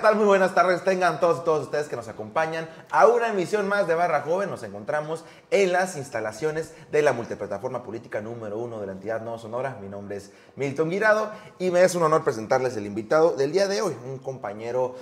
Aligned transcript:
¿qué 0.00 0.06
tal? 0.06 0.16
Muy 0.16 0.24
buenas 0.24 0.54
tardes. 0.54 0.82
Tengan 0.82 1.20
todos 1.20 1.44
todos 1.44 1.64
ustedes 1.64 1.86
que 1.86 1.94
nos 1.94 2.08
acompañan 2.08 2.66
a 2.90 3.06
una 3.06 3.28
emisión 3.28 3.68
más 3.68 3.86
de 3.86 3.94
Barra 3.94 4.22
Joven. 4.22 4.48
Nos 4.48 4.62
encontramos 4.62 5.26
en 5.50 5.72
las 5.72 5.94
instalaciones 5.94 6.72
de 6.90 7.02
la 7.02 7.12
multiplataforma 7.12 7.82
política 7.82 8.22
número 8.22 8.56
uno 8.56 8.80
de 8.80 8.86
la 8.86 8.92
entidad 8.92 9.20
No 9.20 9.38
Sonora. 9.38 9.76
Mi 9.78 9.90
nombre 9.90 10.16
es 10.16 10.30
Milton 10.56 10.88
Guirado 10.88 11.30
y 11.58 11.70
me 11.70 11.84
es 11.84 11.94
un 11.94 12.02
honor 12.02 12.24
presentarles 12.24 12.78
el 12.78 12.86
invitado 12.86 13.32
del 13.32 13.52
día 13.52 13.68
de 13.68 13.82
hoy, 13.82 13.94
un 14.06 14.16
compañero 14.20 14.94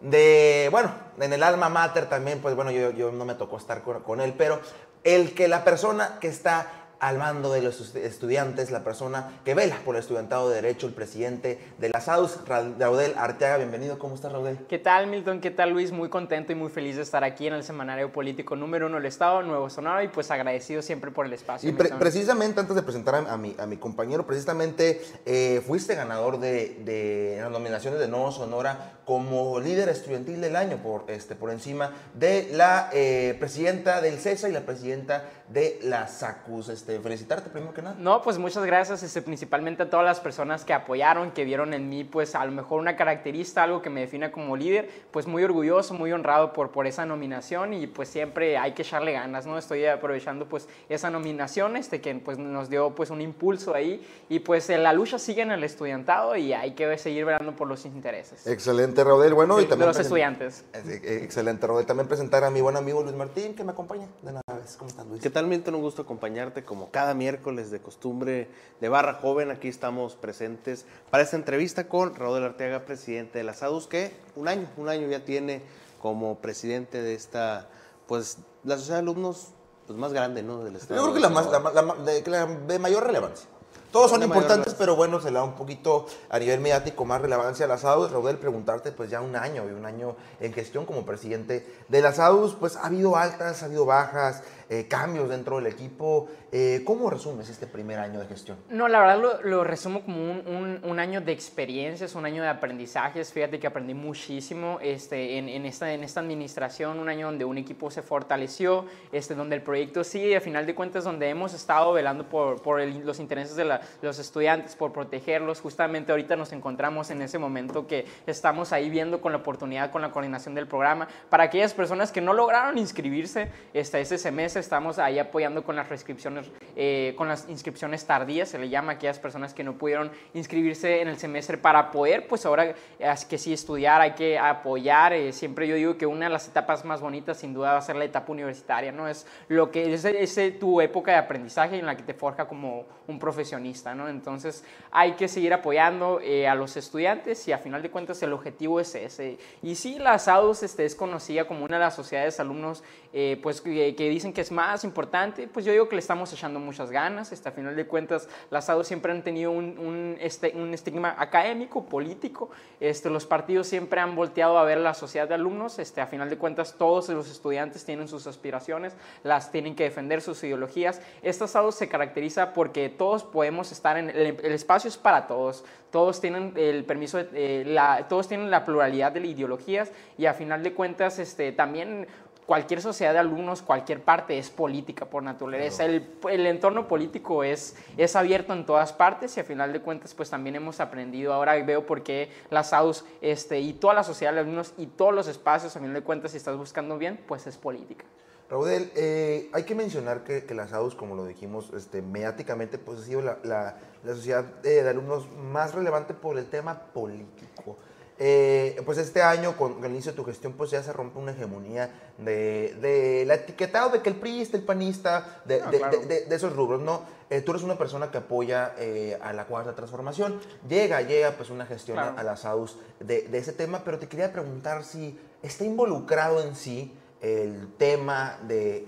de, 0.00 0.68
bueno, 0.70 0.92
en 1.18 1.32
el 1.32 1.42
alma 1.42 1.68
mater 1.68 2.08
también, 2.08 2.38
pues 2.40 2.54
bueno, 2.54 2.70
yo, 2.70 2.92
yo 2.92 3.10
no 3.10 3.24
me 3.24 3.34
tocó 3.34 3.56
estar 3.56 3.82
con, 3.82 4.04
con 4.04 4.20
él, 4.20 4.34
pero 4.38 4.60
el 5.02 5.34
que 5.34 5.48
la 5.48 5.64
persona 5.64 6.18
que 6.20 6.28
está 6.28 6.83
al 7.04 7.18
mando 7.18 7.52
de 7.52 7.60
los 7.60 7.94
estudiantes, 7.96 8.70
la 8.70 8.82
persona 8.82 9.40
que 9.44 9.52
vela 9.52 9.76
por 9.84 9.94
el 9.94 10.00
estudiantado 10.00 10.48
de 10.48 10.62
Derecho, 10.62 10.86
el 10.86 10.94
presidente 10.94 11.58
de 11.76 11.90
la 11.90 12.00
SAUS, 12.00 12.38
Raudel 12.46 13.12
Arteaga. 13.18 13.58
Bienvenido, 13.58 13.98
¿cómo 13.98 14.14
estás, 14.14 14.32
Raudel? 14.32 14.58
¿Qué 14.70 14.78
tal, 14.78 15.08
Milton? 15.08 15.42
¿Qué 15.42 15.50
tal, 15.50 15.70
Luis? 15.70 15.92
Muy 15.92 16.08
contento 16.08 16.52
y 16.52 16.54
muy 16.54 16.70
feliz 16.70 16.96
de 16.96 17.02
estar 17.02 17.22
aquí 17.22 17.46
en 17.46 17.52
el 17.52 17.62
semanario 17.62 18.10
político 18.10 18.56
número 18.56 18.86
uno 18.86 18.96
del 18.96 19.04
Estado, 19.04 19.42
Nuevo 19.42 19.68
Sonora, 19.68 20.02
y 20.02 20.08
pues 20.08 20.30
agradecido 20.30 20.80
siempre 20.80 21.10
por 21.10 21.26
el 21.26 21.34
espacio. 21.34 21.68
Y 21.68 21.74
pre 21.74 21.90
precisamente, 21.90 22.60
antes 22.60 22.74
de 22.74 22.82
presentar 22.82 23.16
a, 23.16 23.36
mi, 23.36 23.54
a 23.58 23.66
mi 23.66 23.76
compañero, 23.76 24.26
precisamente 24.26 25.02
eh, 25.26 25.62
fuiste 25.66 25.94
ganador 25.94 26.40
de, 26.40 26.80
de 26.86 27.36
las 27.38 27.50
nominaciones 27.50 28.00
de 28.00 28.08
Nuevo 28.08 28.32
Sonora 28.32 28.92
como 29.04 29.60
líder 29.60 29.90
estudiantil 29.90 30.40
del 30.40 30.56
año, 30.56 30.78
por, 30.78 31.04
este, 31.08 31.34
por 31.34 31.50
encima 31.50 31.92
de 32.14 32.48
la 32.52 32.88
eh, 32.94 33.36
presidenta 33.38 34.00
del 34.00 34.18
CESA 34.18 34.48
y 34.48 34.52
la 34.52 34.62
presidenta 34.62 35.28
de 35.50 35.78
la 35.82 36.08
SACUS. 36.08 36.70
Este, 36.70 36.93
felicitarte 37.00 37.50
primero 37.50 37.72
que 37.72 37.82
nada. 37.82 37.96
No, 37.98 38.22
pues 38.22 38.38
muchas 38.38 38.64
gracias, 38.64 39.02
este, 39.02 39.22
principalmente 39.22 39.84
a 39.84 39.90
todas 39.90 40.04
las 40.04 40.20
personas 40.20 40.64
que 40.64 40.72
apoyaron, 40.72 41.30
que 41.32 41.44
vieron 41.44 41.74
en 41.74 41.88
mí, 41.88 42.04
pues 42.04 42.34
a 42.34 42.44
lo 42.44 42.52
mejor 42.52 42.80
una 42.80 42.96
característica, 42.96 43.62
algo 43.62 43.82
que 43.82 43.90
me 43.90 44.00
define 44.00 44.30
como 44.30 44.56
líder, 44.56 44.90
pues 45.10 45.26
muy 45.26 45.44
orgulloso, 45.44 45.94
muy 45.94 46.12
honrado 46.12 46.52
por, 46.52 46.70
por 46.70 46.86
esa 46.86 47.06
nominación 47.06 47.72
y 47.74 47.86
pues 47.86 48.08
siempre 48.08 48.56
hay 48.58 48.72
que 48.72 48.82
echarle 48.82 49.12
ganas, 49.12 49.46
¿no? 49.46 49.58
Estoy 49.58 49.86
aprovechando 49.86 50.48
pues 50.48 50.68
esa 50.88 51.10
nominación, 51.10 51.76
este, 51.76 52.00
que 52.00 52.14
pues 52.14 52.38
nos 52.38 52.70
dio 52.70 52.94
pues 52.94 53.10
un 53.10 53.20
impulso 53.20 53.74
ahí 53.74 54.06
y 54.28 54.40
pues 54.40 54.68
la 54.68 54.92
lucha 54.92 55.18
sigue 55.18 55.42
en 55.42 55.50
el 55.50 55.64
estudiantado 55.64 56.36
y 56.36 56.52
hay 56.52 56.72
que 56.72 56.96
seguir 56.98 57.24
velando 57.24 57.54
por 57.56 57.68
los 57.68 57.84
intereses. 57.84 58.46
Excelente, 58.46 59.02
Raudel. 59.04 59.34
Bueno, 59.34 59.58
sí, 59.58 59.64
y 59.64 59.66
también... 59.66 59.90
De 59.90 59.96
los 59.96 59.98
estudiantes. 59.98 60.64
Excelente, 60.72 61.66
Raudel. 61.66 61.86
También 61.86 62.08
presentar 62.08 62.44
a 62.44 62.50
mi 62.50 62.60
buen 62.60 62.76
amigo 62.76 63.02
Luis 63.02 63.14
Martín, 63.14 63.54
que 63.54 63.64
me 63.64 63.72
acompaña 63.72 64.08
de 64.22 64.30
una 64.30 64.40
vez. 64.54 64.76
¿Cómo 64.76 64.88
estás, 64.88 65.06
Luis? 65.06 65.22
¿Qué 65.22 65.30
tal, 65.30 65.46
Milton? 65.46 65.74
Un 65.74 65.82
gusto 65.82 66.02
acompañarte 66.02 66.64
como 66.74 66.90
cada 66.90 67.14
miércoles 67.14 67.70
de 67.70 67.80
costumbre 67.80 68.48
de 68.80 68.88
Barra 68.88 69.14
Joven. 69.14 69.52
Aquí 69.52 69.68
estamos 69.68 70.16
presentes 70.16 70.86
para 71.08 71.22
esta 71.22 71.36
entrevista 71.36 71.86
con 71.86 72.16
Raúl 72.16 72.42
Arteaga, 72.42 72.84
presidente 72.84 73.38
de 73.38 73.44
la 73.44 73.54
SADUS, 73.54 73.86
que 73.86 74.12
un 74.34 74.48
año, 74.48 74.68
un 74.76 74.88
año 74.88 75.06
ya 75.06 75.24
tiene 75.24 75.62
como 76.02 76.40
presidente 76.40 77.00
de 77.00 77.14
esta, 77.14 77.68
pues, 78.08 78.38
la 78.64 78.76
sociedad 78.76 78.96
de 78.96 79.02
alumnos 79.02 79.50
pues, 79.86 79.96
más 79.96 80.12
grande, 80.12 80.42
¿no? 80.42 80.64
Del 80.64 80.74
Estado. 80.74 80.96
Yo 80.96 81.02
creo 81.04 81.14
que 81.14 81.20
la, 81.20 81.28
más, 81.28 81.46
la, 81.48 81.60
la, 81.60 81.94
de, 81.94 82.24
la 82.26 82.46
de 82.46 82.78
mayor 82.80 83.06
relevancia. 83.06 83.48
Todos 83.94 84.10
son 84.10 84.24
importantes, 84.24 84.74
pero 84.74 84.96
bueno, 84.96 85.20
se 85.20 85.28
le 85.30 85.34
da 85.34 85.44
un 85.44 85.52
poquito 85.52 86.06
a 86.28 86.40
nivel 86.40 86.58
mediático 86.58 87.04
más 87.04 87.20
relevancia 87.20 87.66
a 87.66 87.68
la 87.68 87.78
SADUS. 87.78 88.10
Raúl, 88.10 88.36
preguntarte, 88.38 88.90
pues 88.90 89.08
ya 89.08 89.20
un 89.20 89.36
año 89.36 89.68
y 89.68 89.72
un 89.72 89.86
año 89.86 90.16
en 90.40 90.52
gestión 90.52 90.84
como 90.84 91.06
presidente 91.06 91.64
de 91.88 92.02
la 92.02 92.12
SADUS, 92.12 92.56
pues 92.56 92.74
ha 92.74 92.86
habido 92.86 93.16
altas, 93.16 93.62
ha 93.62 93.66
habido 93.66 93.86
bajas, 93.86 94.42
eh, 94.68 94.86
cambios 94.88 95.28
dentro 95.28 95.56
del 95.56 95.66
equipo. 95.66 96.28
Eh, 96.50 96.82
¿Cómo 96.84 97.10
resumes 97.10 97.48
este 97.50 97.66
primer 97.66 97.98
año 97.98 98.18
de 98.20 98.26
gestión? 98.26 98.56
No, 98.70 98.88
la 98.88 99.00
verdad 99.00 99.20
lo, 99.20 99.42
lo 99.42 99.64
resumo 99.64 100.02
como 100.02 100.18
un, 100.18 100.46
un, 100.46 100.80
un, 100.82 100.98
año 100.98 101.20
de 101.20 101.32
experiencias, 101.32 102.14
un 102.14 102.24
año 102.24 102.42
de 102.42 102.48
aprendizajes. 102.48 103.32
Fíjate 103.32 103.60
que 103.60 103.66
aprendí 103.66 103.92
muchísimo 103.92 104.78
este, 104.80 105.38
en, 105.38 105.48
en, 105.48 105.66
esta, 105.66 105.92
en 105.92 106.02
esta 106.02 106.20
administración, 106.20 106.98
un 106.98 107.08
año 107.08 107.26
donde 107.26 107.44
un 107.44 107.58
equipo 107.58 107.90
se 107.90 108.02
fortaleció, 108.02 108.86
este, 109.12 109.34
donde 109.34 109.56
el 109.56 109.62
proyecto 109.62 110.02
sigue 110.02 110.30
y 110.30 110.34
a 110.34 110.40
final 110.40 110.64
de 110.64 110.74
cuentas 110.74 111.04
donde 111.04 111.28
hemos 111.28 111.52
estado 111.54 111.92
velando 111.92 112.28
por, 112.28 112.62
por 112.62 112.80
el, 112.80 113.04
los 113.04 113.20
intereses 113.20 113.56
de 113.56 113.64
la, 113.64 113.80
los 114.02 114.18
estudiantes, 114.18 114.76
por 114.76 114.92
protegerlos. 114.92 115.60
Justamente 115.60 116.12
ahorita 116.12 116.36
nos 116.36 116.52
encontramos 116.52 117.10
en 117.10 117.22
ese 117.22 117.38
momento 117.38 117.86
que 117.86 118.06
estamos 118.26 118.72
ahí 118.72 118.90
viendo 118.90 119.20
con 119.20 119.32
la 119.32 119.38
oportunidad, 119.38 119.90
con 119.90 120.02
la 120.02 120.10
coordinación 120.10 120.54
del 120.54 120.66
programa. 120.66 121.08
Para 121.28 121.44
aquellas 121.44 121.74
personas 121.74 122.12
que 122.12 122.20
no 122.20 122.32
lograron 122.32 122.78
inscribirse 122.78 123.50
este, 123.72 124.00
ese 124.00 124.18
semestre, 124.18 124.60
estamos 124.60 124.98
ahí 124.98 125.18
apoyando 125.18 125.64
con 125.64 125.76
las 125.76 125.88
reinscripciones, 125.88 126.50
eh, 126.76 127.14
con 127.16 127.28
las 127.28 127.48
inscripciones 127.48 128.04
tardías, 128.06 128.48
se 128.48 128.58
le 128.58 128.68
llama 128.68 128.92
a 128.92 128.94
aquellas 128.96 129.18
personas 129.18 129.54
que 129.54 129.64
no 129.64 129.74
pudieron 129.74 130.10
inscribirse 130.34 131.00
en 131.00 131.08
el 131.08 131.18
semestre 131.18 131.58
para 131.58 131.90
poder, 131.90 132.26
pues 132.26 132.44
ahora 132.46 132.74
es 132.98 133.24
que 133.24 133.38
sí 133.38 133.52
estudiar, 133.52 134.00
hay 134.00 134.12
que 134.12 134.38
apoyar. 134.38 135.12
Eh, 135.12 135.32
siempre 135.32 135.66
yo 135.66 135.76
digo 135.76 135.96
que 135.96 136.06
una 136.06 136.26
de 136.26 136.32
las 136.32 136.48
etapas 136.48 136.84
más 136.84 137.00
bonitas 137.00 137.38
sin 137.38 137.54
duda 137.54 137.72
va 137.72 137.78
a 137.78 137.82
ser 137.82 137.96
la 137.96 138.04
etapa 138.04 138.32
universitaria, 138.32 138.92
¿no? 138.92 139.08
Es 139.08 139.26
lo 139.48 139.70
que 139.70 139.92
es, 139.92 140.04
es 140.04 140.58
tu 140.58 140.80
época 140.80 141.12
de 141.12 141.18
aprendizaje 141.18 141.78
en 141.78 141.86
la 141.86 141.96
que 141.96 142.02
te 142.02 142.14
forja 142.14 142.46
como 142.46 142.84
un 143.06 143.18
profesionista, 143.18 143.54
¿no? 143.94 144.08
Entonces 144.08 144.64
hay 144.90 145.12
que 145.12 145.26
seguir 145.26 145.52
apoyando 145.52 146.20
eh, 146.22 146.46
a 146.46 146.54
los 146.54 146.76
estudiantes 146.76 147.46
y 147.48 147.52
a 147.52 147.58
final 147.58 147.82
de 147.82 147.90
cuentas 147.90 148.22
el 148.22 148.32
objetivo 148.32 148.80
es 148.80 148.94
ese. 148.94 149.38
Y 149.62 149.74
sí, 149.74 149.98
la 149.98 150.18
SADUS 150.18 150.62
este, 150.62 150.84
es 150.84 150.94
conocida 150.94 151.46
como 151.46 151.64
una 151.64 151.76
de 151.76 151.84
las 151.84 151.96
sociedades 151.96 152.36
de 152.36 152.42
alumnos 152.42 152.82
eh, 153.12 153.38
pues, 153.42 153.60
que, 153.60 153.92
dicen 153.96 154.32
que 154.32 154.40
es 154.40 154.52
más 154.52 154.84
importante, 154.84 155.48
pues 155.48 155.64
yo 155.64 155.72
digo 155.72 155.88
que 155.88 155.96
le 155.96 156.00
estamos 156.00 156.32
echando 156.32 156.60
muchas 156.60 156.90
ganas. 156.90 157.32
Este, 157.32 157.48
a 157.48 157.52
final 157.52 157.74
de 157.74 157.86
cuentas, 157.86 158.28
las 158.50 158.66
SADUS 158.66 158.86
siempre 158.86 159.12
han 159.12 159.22
tenido 159.22 159.50
un, 159.50 159.78
un, 159.78 160.16
este, 160.20 160.52
un 160.54 160.72
estigma 160.74 161.14
académico, 161.18 161.84
político. 161.86 162.50
Este, 162.80 163.10
los 163.10 163.26
partidos 163.26 163.66
siempre 163.66 164.00
han 164.00 164.14
volteado 164.14 164.58
a 164.58 164.64
ver 164.64 164.78
la 164.78 164.94
sociedad 164.94 165.28
de 165.28 165.34
alumnos. 165.34 165.78
Este, 165.78 166.00
a 166.00 166.06
final 166.06 166.30
de 166.30 166.38
cuentas, 166.38 166.76
todos 166.78 167.08
los 167.08 167.30
estudiantes 167.30 167.84
tienen 167.84 168.08
sus 168.08 168.26
aspiraciones, 168.26 168.94
las 169.22 169.50
tienen 169.50 169.74
que 169.74 169.84
defender 169.84 170.20
sus 170.20 170.42
ideologías. 170.44 171.00
Esta 171.22 171.46
SADUS 171.46 171.74
se 171.74 171.88
caracteriza 171.88 172.52
porque 172.52 172.88
todos 172.88 173.24
podemos 173.24 173.63
estar 173.72 173.96
en 173.96 174.10
el, 174.10 174.38
el 174.42 174.52
espacio 174.52 174.88
es 174.88 174.96
para 174.96 175.26
todos. 175.26 175.64
Todos 175.90 176.20
tienen 176.20 176.54
el 176.56 176.84
permiso, 176.84 177.18
de, 177.18 177.28
eh, 177.34 177.64
la, 177.64 178.08
todos 178.08 178.26
tienen 178.26 178.50
la 178.50 178.64
pluralidad 178.64 179.12
de 179.12 179.20
ideologías 179.20 179.92
y 180.18 180.26
a 180.26 180.34
final 180.34 180.62
de 180.62 180.72
cuentas 180.74 181.18
este, 181.18 181.52
también 181.52 182.08
cualquier 182.46 182.80
sociedad 182.80 183.12
de 183.12 183.20
alumnos, 183.20 183.62
cualquier 183.62 184.02
parte 184.02 184.36
es 184.38 184.50
política 184.50 185.06
por 185.06 185.22
naturaleza. 185.22 185.84
El, 185.84 186.06
el, 186.28 186.46
entorno 186.46 186.88
político 186.88 187.44
es, 187.44 187.76
es 187.96 188.16
abierto 188.16 188.52
en 188.52 188.66
todas 188.66 188.92
partes 188.92 189.36
y 189.36 189.40
a 189.40 189.44
final 189.44 189.72
de 189.72 189.80
cuentas 189.80 190.14
pues 190.14 190.30
también 190.30 190.56
hemos 190.56 190.80
aprendido. 190.80 191.32
Ahora 191.32 191.54
veo 191.62 191.86
por 191.86 192.02
qué 192.02 192.30
las 192.50 192.72
AUS 192.72 193.04
este, 193.20 193.60
y 193.60 193.72
toda 193.74 193.94
la 193.94 194.04
sociedad 194.04 194.32
de 194.32 194.40
alumnos 194.40 194.74
y 194.76 194.86
todos 194.86 195.14
los 195.14 195.28
espacios, 195.28 195.74
a 195.76 195.80
final 195.80 195.94
de 195.94 196.02
cuentas 196.02 196.32
si 196.32 196.36
estás 196.36 196.56
buscando 196.56 196.98
bien, 196.98 197.18
pues 197.26 197.46
es 197.46 197.56
política. 197.56 198.04
Raudel, 198.50 198.92
eh, 198.94 199.48
hay 199.52 199.64
que 199.64 199.74
mencionar 199.74 200.24
que, 200.24 200.44
que, 200.44 200.54
las 200.54 200.72
AUS, 200.72 200.94
como 200.94 201.14
lo 201.14 201.24
dijimos, 201.26 201.70
este, 201.74 202.02
mediáticamente 202.02 202.78
pues, 202.78 203.00
ha 203.00 203.04
sido 203.04 203.22
la, 203.22 203.38
la, 203.42 203.78
la 204.04 204.14
sociedad 204.14 204.44
de, 204.44 204.82
de 204.82 204.88
alumnos 204.88 205.28
más 205.30 205.74
relevante 205.74 206.14
por 206.14 206.38
el 206.38 206.46
tema 206.46 206.78
político. 206.92 207.76
Eh, 208.16 208.80
pues 208.86 208.98
este 208.98 209.22
año, 209.22 209.56
con, 209.56 209.74
con, 209.74 209.84
el 209.86 209.90
inicio 209.90 210.12
de 210.12 210.16
tu 210.16 210.24
gestión, 210.24 210.52
pues 210.52 210.70
ya 210.70 210.82
se 210.82 210.92
rompe 210.92 211.18
una 211.18 211.32
hegemonía 211.32 212.12
de, 212.18 212.76
de 212.80 213.24
la 213.26 213.34
etiquetado 213.34 213.90
de 213.90 214.02
que 214.02 214.10
el 214.10 214.16
priista, 214.16 214.56
el 214.56 214.62
panista, 214.62 215.42
de, 215.44 215.60
no, 215.60 215.70
claro. 215.70 215.98
de, 216.00 216.26
de 216.26 216.36
esos 216.36 216.54
rubros, 216.54 216.80
¿no? 216.80 217.02
Eh, 217.30 217.40
tú 217.40 217.50
eres 217.50 217.64
una 217.64 217.76
persona 217.76 218.12
que 218.12 218.18
apoya 218.18 218.74
eh, 218.78 219.18
a 219.20 219.32
la 219.32 219.46
cuarta 219.46 219.74
transformación. 219.74 220.38
Llega, 220.68 221.00
llega 221.02 221.32
pues 221.32 221.50
una 221.50 221.66
gestión 221.66 221.96
claro. 221.96 222.16
a, 222.16 222.20
a 222.20 222.22
las 222.22 222.44
AUS 222.44 222.78
de, 223.00 223.28
ese 223.32 223.52
tema, 223.52 223.82
pero 223.84 223.98
te 223.98 224.06
quería 224.06 224.32
preguntar 224.32 224.84
si 224.84 225.18
está 225.42 225.64
involucrado 225.64 226.40
en 226.42 226.54
sí 226.54 226.96
el 227.24 227.72
tema 227.78 228.38
de, 228.42 228.86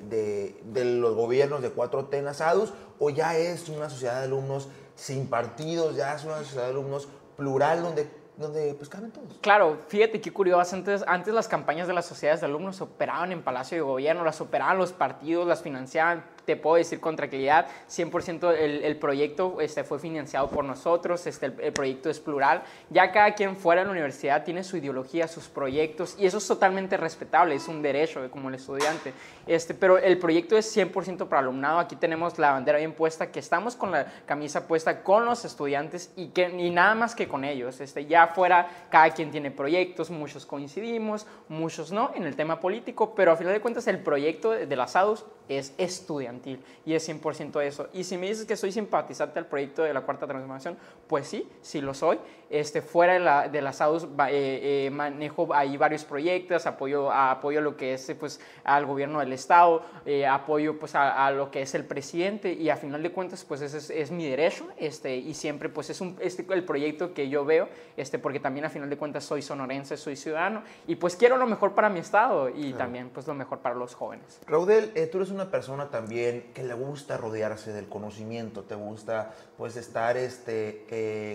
de, 0.64 0.84
los 0.84 1.14
gobiernos 1.14 1.62
de 1.62 1.74
4T 1.74 2.14
en 2.16 2.26
las 2.26 2.42
ADUS 2.42 2.74
o 2.98 3.08
ya 3.08 3.36
es 3.36 3.70
una 3.70 3.88
sociedad 3.88 4.18
de 4.18 4.26
alumnos 4.26 4.68
sin 4.94 5.28
partidos, 5.28 5.96
ya 5.96 6.14
es 6.14 6.24
una 6.24 6.38
sociedad 6.38 6.64
de 6.64 6.70
alumnos 6.70 7.08
plural 7.36 7.82
donde 7.82 8.26
donde 8.36 8.74
pues 8.74 8.90
caben 8.90 9.10
todos. 9.10 9.38
Claro, 9.40 9.78
fíjate 9.88 10.20
qué 10.20 10.30
curioso, 10.30 10.76
antes, 10.76 11.02
antes 11.06 11.32
las 11.32 11.48
campañas 11.48 11.88
de 11.88 11.94
las 11.94 12.04
sociedades 12.04 12.42
de 12.42 12.46
alumnos 12.46 12.82
operaban 12.82 13.32
en 13.32 13.42
Palacio 13.42 13.78
de 13.78 13.82
Gobierno, 13.82 14.24
las 14.24 14.42
operaban 14.42 14.76
los 14.76 14.92
partidos, 14.92 15.46
las 15.46 15.62
financiaban, 15.62 16.22
te 16.46 16.56
puedo 16.56 16.76
decir 16.76 17.00
con 17.00 17.16
tranquilidad, 17.16 17.66
100% 17.90 18.54
el, 18.56 18.84
el, 18.84 18.96
proyecto 18.96 19.60
este, 19.60 19.84
fue 19.84 19.98
financiado 19.98 20.48
por 20.48 20.64
nosotros, 20.64 21.26
este, 21.26 21.46
el, 21.46 21.60
el, 21.60 21.72
proyecto 21.72 22.08
es 22.08 22.20
plural, 22.20 22.62
ya 22.88 23.10
cada 23.12 23.34
quien 23.34 23.56
fuera 23.56 23.82
de 23.82 23.86
la 23.86 23.92
universidad 23.92 24.44
tiene 24.44 24.62
su 24.62 24.76
ideología, 24.76 25.26
sus 25.26 25.48
proyectos, 25.48 26.16
y 26.18 26.26
eso 26.26 26.38
es 26.38 26.46
totalmente 26.46 26.96
respetable, 26.96 27.56
es 27.56 27.66
un 27.68 27.82
derecho 27.82 28.30
como 28.30 28.48
el 28.48 28.54
estudiante, 28.54 29.12
este, 29.46 29.74
pero 29.74 29.98
el 29.98 30.18
proyecto 30.18 30.56
es 30.56 30.74
100% 30.74 31.28
para 31.28 31.40
alumnado, 31.40 31.80
aquí 31.80 31.96
tenemos 31.96 32.38
la 32.38 32.52
bandera 32.52 32.78
bien 32.78 32.92
puesta, 32.92 33.30
que 33.30 33.40
estamos 33.40 33.74
con 33.74 33.90
la 33.90 34.06
camisa 34.24 34.66
puesta 34.68 35.02
con 35.02 35.24
los 35.24 35.44
estudiantes 35.44 36.12
y, 36.16 36.28
que, 36.28 36.48
y 36.48 36.70
nada 36.70 36.94
más 36.94 37.14
que 37.14 37.26
con 37.26 37.44
ellos, 37.44 37.80
este, 37.80 38.06
ya 38.06 38.28
fuera 38.28 38.86
cada 38.88 39.10
quien 39.10 39.32
tiene 39.32 39.50
proyectos, 39.50 40.10
muchos 40.10 40.46
coincidimos, 40.46 41.26
muchos 41.48 41.90
no 41.90 42.12
en 42.14 42.22
el 42.22 42.36
tema 42.36 42.60
político, 42.60 43.14
pero 43.14 43.32
a 43.32 43.36
final 43.36 43.52
de 43.52 43.60
cuentas 43.60 43.86
el 43.88 43.98
proyecto 43.98 44.52
de, 44.52 44.76
las 44.76 44.94
ADUS 44.94 45.24
es 45.48 45.74
estudiantil 45.78 46.35
estudiantil 46.36 46.64
y 46.84 46.94
es 46.94 47.08
100% 47.08 47.62
eso. 47.62 47.88
Y 47.92 48.04
si 48.04 48.16
me 48.16 48.28
dices 48.28 48.44
que 48.46 48.56
soy 48.56 48.72
simpatizante 48.72 49.38
al 49.38 49.46
proyecto 49.46 49.82
de 49.82 49.92
la 49.92 50.02
Cuarta 50.02 50.26
Transformación, 50.26 50.76
pues 51.06 51.26
sí, 51.26 51.48
sí 51.62 51.80
lo 51.80 51.94
soy. 51.94 52.18
Este, 52.48 52.80
fuera 52.80 53.14
de 53.14 53.18
la, 53.18 53.48
de 53.48 53.60
las 53.60 53.80
AUS 53.80 54.04
eh, 54.04 54.06
eh, 54.28 54.90
manejo 54.92 55.52
ahí 55.52 55.76
varios 55.76 56.04
proyectos, 56.04 56.64
apoyo, 56.66 57.10
apoyo 57.10 57.60
lo 57.60 57.76
que 57.76 57.94
es 57.94 58.14
pues, 58.20 58.40
al 58.62 58.86
gobierno 58.86 59.18
del 59.18 59.32
Estado, 59.32 59.82
eh, 60.04 60.26
apoyo 60.26 60.78
pues, 60.78 60.94
a, 60.94 61.28
lo 61.32 61.50
que 61.50 61.62
es 61.62 61.74
el 61.74 61.84
presidente 61.84 62.52
y 62.52 62.70
a 62.70 62.76
final 62.76 63.02
de 63.02 63.10
cuentas 63.10 63.44
pues 63.44 63.62
ese 63.62 63.78
es, 63.78 63.90
es 63.90 64.10
mi 64.12 64.28
derecho 64.28 64.68
este, 64.76 65.16
y 65.16 65.34
siempre 65.34 65.68
pues 65.68 65.90
es 65.90 66.00
un, 66.00 66.16
este, 66.20 66.46
el 66.50 66.64
proyecto 66.64 67.12
que 67.12 67.28
yo 67.28 67.44
veo 67.44 67.68
este, 67.96 68.20
porque 68.20 68.38
también 68.38 68.64
a 68.64 68.70
final 68.70 68.88
de 68.88 68.96
cuentas 68.96 69.24
soy 69.24 69.42
sonorense, 69.42 69.96
soy 69.96 70.14
ciudadano 70.14 70.62
y 70.86 70.94
pues 70.94 71.16
quiero 71.16 71.36
lo 71.38 71.46
mejor 71.48 71.74
para 71.74 71.88
mi 71.88 71.98
Estado 71.98 72.48
y 72.48 72.72
también 72.74 73.10
pues 73.10 73.26
lo 73.26 73.34
mejor 73.34 73.58
para 73.58 73.74
los 73.74 73.94
jóvenes. 73.94 74.40
Raudel, 74.46 74.92
tú 75.10 75.18
eres 75.18 75.30
una 75.30 75.50
persona 75.50 75.90
también 75.90 76.06
que 76.54 76.62
le 76.62 76.74
gusta 76.74 77.16
rodearse 77.16 77.72
del 77.72 77.88
conocimiento, 77.88 78.62
te 78.62 78.74
gusta 78.74 79.34
pues 79.56 79.76
estar 79.76 80.16
este, 80.16 80.84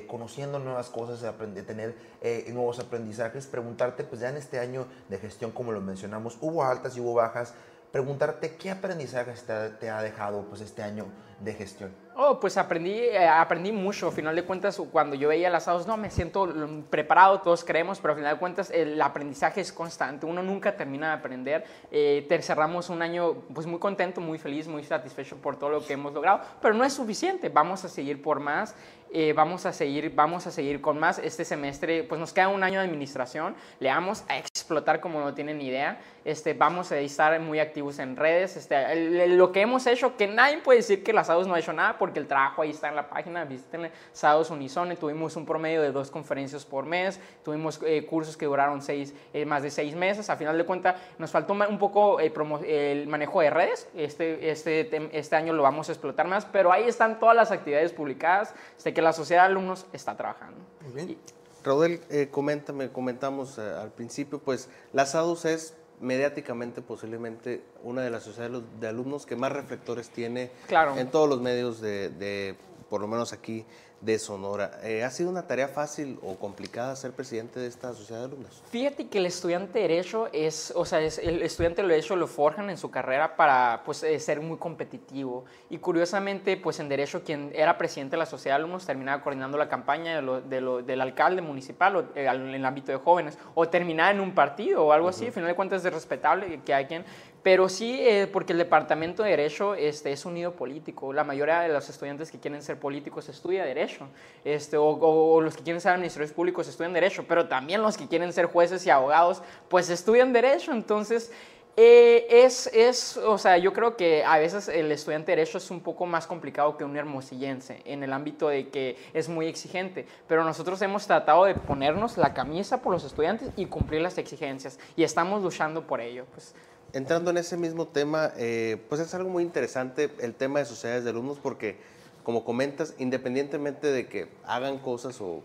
conociendo 0.07 0.59
nuevas 0.59 0.89
cosas 0.89 1.23
tener 1.63 1.95
eh, 2.21 2.49
nuevos 2.53 2.79
aprendizajes, 2.79 3.47
preguntarte, 3.47 4.03
pues 4.03 4.21
ya 4.21 4.29
en 4.29 4.37
este 4.37 4.59
año 4.59 4.87
de 5.09 5.17
gestión, 5.17 5.51
como 5.51 5.71
lo 5.71 5.81
mencionamos, 5.81 6.37
hubo 6.41 6.63
altas 6.63 6.95
y 6.97 7.01
hubo 7.01 7.13
bajas, 7.13 7.53
preguntarte 7.91 8.55
qué 8.55 8.71
aprendizajes 8.71 9.43
te, 9.43 9.69
te 9.71 9.89
ha 9.89 10.01
dejado 10.01 10.45
pues 10.45 10.61
este 10.61 10.83
año 10.83 11.07
de 11.39 11.53
gestión. 11.53 11.91
Oh, 12.15 12.39
pues 12.39 12.57
aprendí, 12.57 12.91
eh, 12.91 13.27
aprendí 13.27 13.71
mucho. 13.71 14.07
Al 14.07 14.13
final 14.13 14.35
de 14.35 14.43
cuentas, 14.43 14.79
cuando 14.91 15.15
yo 15.15 15.29
veía 15.29 15.49
las 15.49 15.63
asados, 15.63 15.87
no, 15.87 15.97
me 15.97 16.09
siento 16.09 16.47
preparado, 16.89 17.41
todos 17.41 17.63
creemos, 17.63 17.99
pero 17.99 18.13
al 18.13 18.19
final 18.19 18.33
de 18.35 18.39
cuentas 18.39 18.69
el 18.69 19.01
aprendizaje 19.01 19.61
es 19.61 19.71
constante. 19.71 20.25
Uno 20.25 20.43
nunca 20.43 20.75
termina 20.75 21.07
de 21.07 21.13
aprender. 21.13 21.65
Eh, 21.89 22.27
cerramos 22.41 22.89
un 22.89 23.01
año 23.01 23.43
pues 23.53 23.65
muy 23.65 23.79
contento, 23.79 24.21
muy 24.21 24.37
feliz, 24.37 24.67
muy 24.67 24.83
satisfecho 24.83 25.37
por 25.37 25.57
todo 25.57 25.69
lo 25.69 25.85
que 25.85 25.93
hemos 25.93 26.13
logrado, 26.13 26.41
pero 26.61 26.73
no 26.73 26.83
es 26.83 26.93
suficiente. 26.93 27.49
Vamos 27.49 27.83
a 27.85 27.89
seguir 27.89 28.21
por 28.21 28.39
más. 28.39 28.75
Eh, 29.13 29.33
vamos 29.33 29.65
a 29.65 29.73
seguir, 29.73 30.13
vamos 30.15 30.47
a 30.47 30.51
seguir 30.51 30.81
con 30.81 30.99
más 30.99 31.19
este 31.19 31.45
semestre. 31.45 32.03
Pues 32.03 32.19
nos 32.19 32.33
queda 32.33 32.47
un 32.47 32.63
año 32.63 32.79
de 32.79 32.85
administración. 32.85 33.55
Le 33.79 33.89
vamos 33.89 34.23
a 34.27 34.37
explotar 34.37 34.99
como 34.99 35.19
no 35.19 35.33
tienen 35.33 35.61
idea. 35.61 35.99
Este, 36.23 36.53
vamos 36.53 36.91
a 36.91 36.99
estar 36.99 37.39
muy 37.39 37.59
activos 37.59 37.99
en 37.99 38.15
redes. 38.15 38.57
Este, 38.57 39.27
lo 39.27 39.51
que 39.51 39.61
hemos 39.61 39.87
hecho, 39.87 40.15
que 40.17 40.27
nadie 40.27 40.59
puede 40.59 40.79
decir 40.79 41.03
que 41.03 41.11
asados 41.21 41.47
no 41.47 41.53
ha 41.53 41.59
hecho 41.59 41.73
nada 41.73 41.97
porque 41.97 42.19
el 42.19 42.27
trabajo 42.27 42.61
ahí 42.61 42.71
está 42.71 42.89
en 42.89 42.95
la 42.95 43.09
página, 43.09 43.45
visiten 43.45 43.91
Sábados 44.11 44.49
Unisone, 44.49 44.95
tuvimos 44.95 45.35
un 45.35 45.45
promedio 45.45 45.81
de 45.81 45.91
dos 45.91 46.11
conferencias 46.11 46.65
por 46.65 46.85
mes, 46.85 47.19
tuvimos 47.43 47.79
eh, 47.85 48.05
cursos 48.05 48.35
que 48.37 48.45
duraron 48.45 48.81
seis, 48.81 49.13
eh, 49.33 49.45
más 49.45 49.63
de 49.63 49.69
seis 49.69 49.95
meses, 49.95 50.29
a 50.29 50.35
final 50.35 50.57
de 50.57 50.65
cuentas 50.65 50.95
nos 51.17 51.31
faltó 51.31 51.53
un 51.53 51.77
poco 51.77 52.19
eh, 52.19 52.91
el 52.91 53.07
manejo 53.07 53.41
de 53.41 53.49
redes, 53.49 53.87
este, 53.95 54.49
este, 54.49 55.09
este 55.17 55.35
año 55.35 55.53
lo 55.53 55.63
vamos 55.63 55.89
a 55.89 55.91
explotar 55.91 56.27
más, 56.27 56.45
pero 56.45 56.71
ahí 56.71 56.85
están 56.87 57.19
todas 57.19 57.35
las 57.35 57.51
actividades 57.51 57.93
publicadas, 57.93 58.53
que 58.83 59.00
la 59.01 59.13
sociedad 59.13 59.43
de 59.43 59.51
alumnos 59.51 59.85
está 59.93 60.15
trabajando. 60.15 60.57
Muy 60.81 60.93
bien. 60.93 61.17
Raúl, 61.63 61.99
coméntame, 62.31 62.89
comentamos 62.89 63.59
al 63.59 63.91
principio, 63.91 64.39
pues 64.39 64.69
la 64.93 65.05
SADUS 65.05 65.45
es 65.45 65.75
mediáticamente 66.01 66.81
posiblemente 66.81 67.63
una 67.83 68.01
de 68.01 68.09
las 68.09 68.23
sociedades 68.23 68.63
de 68.79 68.87
alumnos 68.87 69.25
que 69.25 69.35
más 69.35 69.51
reflectores 69.51 70.09
tiene 70.09 70.51
en 70.97 71.11
todos 71.11 71.29
los 71.29 71.39
medios 71.39 71.79
de, 71.79 72.09
de, 72.09 72.55
por 72.91 72.99
lo 72.99 73.07
menos 73.07 73.31
aquí 73.31 73.65
de 74.01 74.19
Sonora. 74.19 74.81
Eh, 74.83 75.03
¿Ha 75.05 75.09
sido 75.11 75.29
una 75.29 75.47
tarea 75.47 75.69
fácil 75.69 76.19
o 76.23 76.35
complicada 76.35 76.93
ser 76.97 77.13
presidente 77.13 77.57
de 77.57 77.67
esta 77.67 77.93
sociedad 77.93 78.19
de 78.19 78.25
alumnos? 78.25 78.61
Fíjate 78.69 79.07
que 79.07 79.19
el 79.19 79.27
estudiante 79.27 79.79
de 79.79 79.87
Derecho 79.87 80.27
es, 80.33 80.73
o 80.75 80.83
sea, 80.83 80.99
es, 80.99 81.17
el 81.17 81.41
estudiante 81.41 81.81
de 81.81 81.87
Derecho 81.87 82.17
lo 82.17 82.27
forjan 82.27 82.69
en 82.69 82.77
su 82.77 82.91
carrera 82.91 83.37
para 83.37 83.83
pues, 83.85 84.03
eh, 84.03 84.19
ser 84.19 84.41
muy 84.41 84.57
competitivo. 84.57 85.45
Y 85.69 85.77
curiosamente, 85.77 86.57
pues 86.57 86.81
en 86.81 86.89
Derecho, 86.89 87.23
quien 87.23 87.53
era 87.55 87.77
presidente 87.77 88.17
de 88.17 88.17
la 88.17 88.25
sociedad 88.25 88.57
de 88.57 88.63
alumnos 88.63 88.85
terminaba 88.85 89.23
coordinando 89.23 89.57
la 89.57 89.69
campaña 89.69 90.15
de 90.15 90.59
lo, 90.61 90.81
del 90.81 90.99
alcalde 90.99 91.41
municipal 91.41 91.95
o, 91.95 92.01
eh, 92.13 92.25
en 92.25 92.47
el 92.49 92.65
ámbito 92.65 92.91
de 92.91 92.97
jóvenes, 92.97 93.37
o 93.55 93.69
terminaba 93.69 94.11
en 94.11 94.19
un 94.19 94.35
partido 94.35 94.83
o 94.83 94.91
algo 94.91 95.07
así. 95.07 95.27
Al 95.27 95.31
final 95.31 95.47
de 95.47 95.55
cuentas 95.55 95.85
es 95.85 95.93
respetable 95.93 96.59
que 96.65 96.73
hay 96.73 96.87
quien 96.87 97.05
pero 97.43 97.69
sí, 97.69 97.97
eh, 97.99 98.27
porque 98.31 98.53
el 98.53 98.59
Departamento 98.59 99.23
de 99.23 99.31
Derecho 99.31 99.73
este, 99.73 100.11
es 100.11 100.25
un 100.25 100.35
nido 100.35 100.51
político. 100.51 101.11
La 101.11 101.23
mayoría 101.23 101.61
de 101.61 101.69
los 101.69 101.89
estudiantes 101.89 102.29
que 102.29 102.39
quieren 102.39 102.61
ser 102.61 102.79
políticos 102.79 103.29
estudian 103.29 103.65
Derecho. 103.65 104.07
Este, 104.45 104.77
o, 104.77 105.41
los 105.41 105.57
que 105.57 105.63
quieren 105.63 105.81
ser 105.81 105.93
administradores 105.93 106.33
públicos 106.33 106.67
estudian 106.67 106.93
Derecho. 106.93 107.25
Pero 107.27 107.47
también 107.47 107.81
los 107.81 107.97
que 107.97 108.07
quieren 108.07 108.31
ser 108.31 108.45
jueces 108.45 108.85
y 108.85 108.91
abogados, 108.91 109.41
pues 109.69 109.89
estudian 109.89 110.33
Derecho. 110.33 110.71
Entonces, 110.71 111.31
eh, 111.77 112.27
es, 112.29 112.67
es, 112.67 113.17
o 113.17 113.39
sea, 113.39 113.57
yo 113.57 113.73
creo 113.73 113.97
que 113.97 114.23
a 114.23 114.37
veces 114.37 114.67
el 114.67 114.91
estudiante 114.91 115.31
de 115.31 115.37
Derecho 115.37 115.57
es 115.57 115.71
un 115.71 115.79
poco 115.79 116.05
más 116.05 116.27
complicado 116.27 116.77
que 116.77 116.83
un 116.83 116.95
hermosillense 116.95 117.81
en 117.85 118.03
el 118.03 118.13
ámbito 118.13 118.49
de 118.49 118.69
que 118.69 118.97
es 119.13 119.27
muy 119.29 119.47
exigente. 119.47 120.05
Pero 120.27 120.43
nosotros 120.43 120.79
hemos 120.83 121.07
tratado 121.07 121.45
de 121.45 121.55
ponernos 121.55 122.17
la 122.17 122.35
camisa 122.35 122.83
por 122.83 122.93
los 122.93 123.03
estudiantes 123.03 123.49
y 123.55 123.65
cumplir 123.65 124.01
las 124.01 124.19
exigencias. 124.19 124.77
Y 124.95 125.01
estamos 125.01 125.41
luchando 125.41 125.87
por 125.87 126.01
ello. 126.01 126.25
Pues, 126.33 126.53
entrando 126.93 127.31
en 127.31 127.37
ese 127.37 127.57
mismo 127.57 127.87
tema, 127.87 128.31
eh, 128.37 128.83
pues 128.89 129.01
es 129.01 129.13
algo 129.13 129.29
muy 129.29 129.43
interesante 129.43 130.11
el 130.19 130.33
tema 130.33 130.59
de 130.59 130.65
sociedades 130.65 131.03
de 131.03 131.11
alumnos 131.11 131.37
porque, 131.41 131.77
como 132.23 132.43
comentas, 132.43 132.93
independientemente 132.97 133.87
de 133.87 134.07
que 134.07 134.29
hagan 134.45 134.79
cosas 134.79 135.19
o 135.21 135.41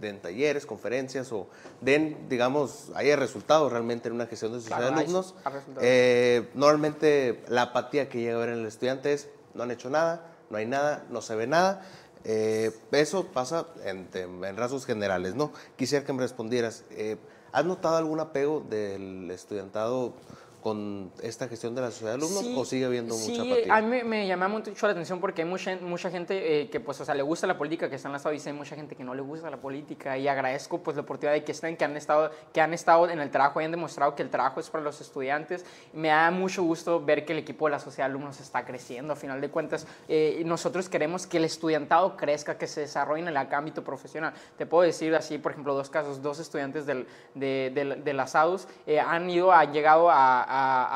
den 0.00 0.20
talleres, 0.20 0.66
conferencias 0.66 1.30
o 1.32 1.46
den, 1.80 2.28
digamos, 2.28 2.90
haya 2.94 3.16
resultados 3.16 3.70
realmente 3.70 4.08
en 4.08 4.14
una 4.14 4.26
gestión 4.26 4.52
de 4.52 4.60
sociedad 4.60 4.80
de 4.80 5.00
alumnos, 5.00 5.34
eh, 5.80 6.48
normalmente 6.54 7.42
la 7.48 7.62
apatía 7.62 8.08
que 8.08 8.20
llega 8.20 8.36
a 8.36 8.40
ver 8.40 8.50
en 8.50 8.60
el 8.60 8.66
estudiante 8.66 9.12
es 9.12 9.28
no 9.54 9.62
han 9.62 9.70
hecho 9.70 9.90
nada, 9.90 10.32
no 10.50 10.56
hay 10.56 10.66
nada, 10.66 11.04
no 11.10 11.22
se 11.22 11.36
ve 11.36 11.46
nada. 11.46 11.86
Eh, 12.26 12.72
eso 12.92 13.26
pasa 13.26 13.66
en, 13.84 14.08
en, 14.14 14.56
rasgos 14.56 14.86
generales, 14.86 15.34
¿no? 15.34 15.52
Quisiera 15.76 16.06
que 16.06 16.12
me 16.14 16.22
respondieras, 16.22 16.84
¿has 17.52 17.64
notado 17.66 17.98
algún 17.98 18.18
apego 18.18 18.64
del 18.68 19.30
estudiantado 19.30 20.14
con 20.64 21.12
esta 21.22 21.46
gestión 21.46 21.74
de 21.74 21.82
la 21.82 21.90
sociedad 21.90 22.12
de 22.12 22.24
alumnos 22.24 22.42
o 22.56 22.64
sigue 22.64 22.86
habiendo 22.86 23.14
mucha 23.14 23.42
sí, 23.42 23.64
a 23.68 23.82
mí 23.82 24.02
me, 24.02 24.26
llama 24.26 24.48
mucho 24.48 24.72
la 24.86 24.92
atención 24.92 25.20
porque 25.20 25.42
hay 25.42 25.48
mucha, 25.48 25.76
mucha 25.76 26.10
gente 26.10 26.62
eh, 26.62 26.70
que 26.70 26.80
pues, 26.80 26.98
o 27.02 27.04
sea, 27.04 27.14
le 27.14 27.22
gusta 27.22 27.46
la 27.46 27.58
política, 27.58 27.90
que 27.90 27.96
está 27.96 28.08
en 28.08 28.12
la 28.12 28.16
estado 28.16 28.34
y 28.34 28.40
hay 28.46 28.52
mucha 28.54 28.74
gente 28.74 28.96
que 28.96 29.04
no 29.04 29.14
le 29.14 29.20
gusta 29.20 29.50
la 29.50 29.58
política 29.58 30.16
y 30.16 30.26
agradezco 30.26 30.78
pues 30.78 30.96
la 30.96 31.02
oportunidad 31.02 31.34
de 31.34 31.44
que 31.44 31.52
estén, 31.52 31.76
que 31.76 31.84
han 31.84 31.94
estado, 31.98 32.30
que 32.50 32.62
han 32.62 32.72
estado 32.72 33.10
en 33.10 33.20
el 33.20 33.30
trabajo 33.30 33.60
y 33.60 33.64
han 33.64 33.72
demostrado 33.72 34.14
que 34.14 34.22
el 34.22 34.30
trabajo 34.30 34.58
es 34.58 34.70
para 34.70 34.82
los 34.82 35.00
estudiantes. 35.02 35.66
Me 35.92 36.08
da 36.08 36.30
mucho 36.30 36.62
gusto 36.62 36.98
ver 36.98 37.26
que 37.26 37.34
el 37.34 37.40
equipo 37.40 37.66
de 37.66 37.72
la 37.72 37.78
sociedad 37.78 38.08
de 38.08 38.12
alumnos 38.12 38.40
está 38.40 38.64
creciendo. 38.64 39.12
A 39.12 39.16
final 39.16 39.42
de 39.42 39.50
cuentas, 39.50 39.86
eh, 40.08 40.42
nosotros 40.46 40.88
queremos 40.88 41.26
que 41.26 41.36
el 41.36 41.44
estudiantado 41.44 42.16
crezca, 42.16 42.56
que 42.56 42.66
se 42.66 42.80
desarrolle 42.80 43.20
en 43.20 43.28
el 43.28 43.36
ámbito 43.36 43.84
profesional. 43.84 44.32
Te 44.56 44.64
puedo 44.64 44.84
decir 44.84 45.14
así, 45.14 45.36
por 45.36 45.52
ejemplo, 45.52 45.74
dos 45.74 45.90
casos, 45.90 46.22
dos 46.22 46.38
estudiantes 46.38 46.86
del, 46.86 47.06
de, 47.34 47.70
de, 47.74 47.96
de, 48.02 48.12
las 48.14 48.34
AUS 48.34 48.66
eh, 48.86 48.98
han 48.98 49.28
ido, 49.28 49.52
han 49.52 49.70
llegado 49.70 50.10
a 50.10 50.53
a, 50.53 50.53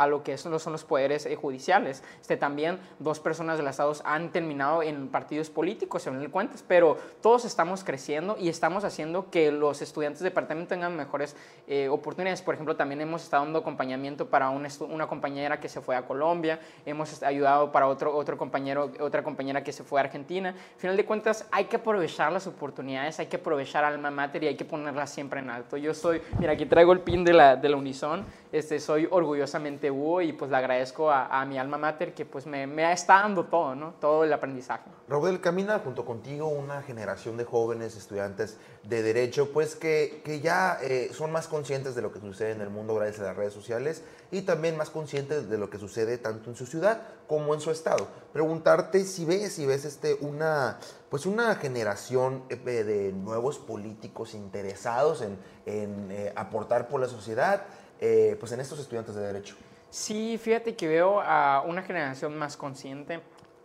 lo 0.08 0.22
que 0.22 0.38
son, 0.38 0.58
son 0.58 0.72
los 0.72 0.84
poderes 0.84 1.26
eh, 1.26 1.36
judiciales. 1.36 2.02
Este, 2.20 2.36
también 2.36 2.78
dos 2.98 3.20
personas 3.20 3.58
los 3.58 3.70
estados 3.70 4.02
han 4.04 4.30
terminado 4.30 4.82
en 4.82 5.08
partidos 5.08 5.50
políticos, 5.50 6.02
según 6.02 6.20
el 6.22 6.30
cuentas, 6.30 6.64
pero 6.66 6.96
todos 7.22 7.44
estamos 7.44 7.84
creciendo 7.84 8.36
y 8.38 8.48
estamos 8.48 8.84
haciendo 8.84 9.30
que 9.30 9.52
los 9.52 9.82
estudiantes 9.82 10.20
de 10.20 10.30
departamento 10.30 10.68
tengan 10.68 10.96
mejores 10.96 11.36
eh, 11.66 11.88
oportunidades. 11.88 12.42
Por 12.42 12.54
ejemplo, 12.54 12.76
también 12.76 13.00
hemos 13.00 13.22
estado 13.22 13.44
dando 13.44 13.60
acompañamiento 13.60 14.28
para 14.28 14.50
una, 14.50 14.68
una 14.88 15.06
compañera 15.06 15.60
que 15.60 15.68
se 15.68 15.80
fue 15.80 15.96
a 15.96 16.06
Colombia, 16.06 16.60
hemos 16.86 17.22
ayudado 17.22 17.72
para 17.72 17.88
otro, 17.88 18.14
otro 18.16 18.36
compañero, 18.36 18.90
otra 19.00 19.22
compañera 19.22 19.62
que 19.62 19.72
se 19.72 19.82
fue 19.82 20.00
a 20.00 20.04
Argentina. 20.04 20.50
Al 20.50 20.80
final 20.80 20.96
de 20.96 21.04
cuentas, 21.04 21.46
hay 21.50 21.64
que 21.64 21.76
aprovechar 21.76 22.32
las 22.32 22.46
oportunidades, 22.46 23.18
hay 23.18 23.26
que 23.26 23.36
aprovechar 23.36 23.84
alma 23.84 24.10
mater 24.10 24.44
y 24.44 24.48
hay 24.48 24.56
que 24.56 24.64
ponerla 24.64 25.06
siempre 25.06 25.40
en 25.40 25.50
alto. 25.50 25.76
Yo 25.76 25.94
soy, 25.94 26.22
mira, 26.38 26.52
aquí 26.52 26.66
traigo 26.66 26.92
el 26.92 27.00
pin 27.00 27.24
de 27.24 27.32
la, 27.32 27.56
de 27.56 27.68
la 27.68 27.76
Unison, 27.76 28.24
este, 28.52 28.80
soy 28.80 29.06
orgullosamente 29.10 29.90
Hugo 29.90 30.22
y 30.22 30.32
pues 30.32 30.50
le 30.50 30.56
agradezco 30.56 31.10
a, 31.10 31.44
mi 31.44 31.58
alma 31.58 31.78
mater 31.78 32.14
que 32.14 32.24
pues 32.24 32.46
me, 32.46 32.66
me, 32.66 32.90
está 32.92 33.20
dando 33.20 33.44
todo, 33.44 33.74
¿no? 33.74 33.94
Todo 34.00 34.24
el 34.24 34.32
aprendizaje. 34.32 34.90
Raúl, 35.08 35.40
camina 35.40 35.78
junto 35.78 36.04
contigo 36.04 36.48
una 36.48 36.82
generación 36.82 37.36
de 37.36 37.44
jóvenes 37.44 37.96
estudiantes 37.96 38.58
de 38.84 39.02
Derecho, 39.02 39.52
pues 39.52 39.74
que, 39.76 40.22
que 40.24 40.40
ya 40.40 40.78
eh, 40.82 41.10
son 41.12 41.32
más 41.32 41.48
conscientes 41.48 41.94
de 41.94 42.02
lo 42.02 42.12
que 42.12 42.20
sucede 42.20 42.52
en 42.52 42.60
el 42.60 42.70
mundo 42.70 42.94
gracias 42.94 43.20
a 43.20 43.24
las 43.24 43.36
redes 43.36 43.52
sociales 43.52 44.02
y 44.30 44.42
también 44.42 44.76
más 44.76 44.90
conscientes 44.90 45.48
de 45.48 45.58
lo 45.58 45.70
que 45.70 45.78
sucede 45.78 46.18
tanto 46.18 46.50
en 46.50 46.56
su 46.56 46.66
ciudad 46.66 47.02
como 47.26 47.54
en 47.54 47.60
su 47.60 47.70
estado. 47.70 48.08
Preguntarte 48.32 49.04
si 49.04 49.24
ves, 49.24 49.52
si 49.52 49.66
ves 49.66 49.84
este, 49.84 50.14
una, 50.14 50.78
pues 51.10 51.26
una 51.26 51.54
generación 51.56 52.42
eh, 52.48 52.56
de 52.56 53.12
nuevos 53.12 53.58
políticos 53.58 54.34
interesados 54.34 55.22
en, 55.22 55.38
en 55.66 56.10
eh, 56.10 56.32
aportar 56.36 56.88
por 56.88 57.00
la 57.00 57.08
sociedad, 57.08 57.64
eh, 58.00 58.36
pues 58.38 58.52
en 58.52 58.60
estos 58.60 58.78
estudiantes 58.78 59.14
de 59.14 59.22
Derecho? 59.22 59.56
Sí, 59.90 60.38
fíjate 60.38 60.74
que 60.76 60.86
veo 60.86 61.20
a 61.20 61.62
una 61.66 61.82
generación 61.82 62.36
más 62.36 62.56
consciente 62.56 63.20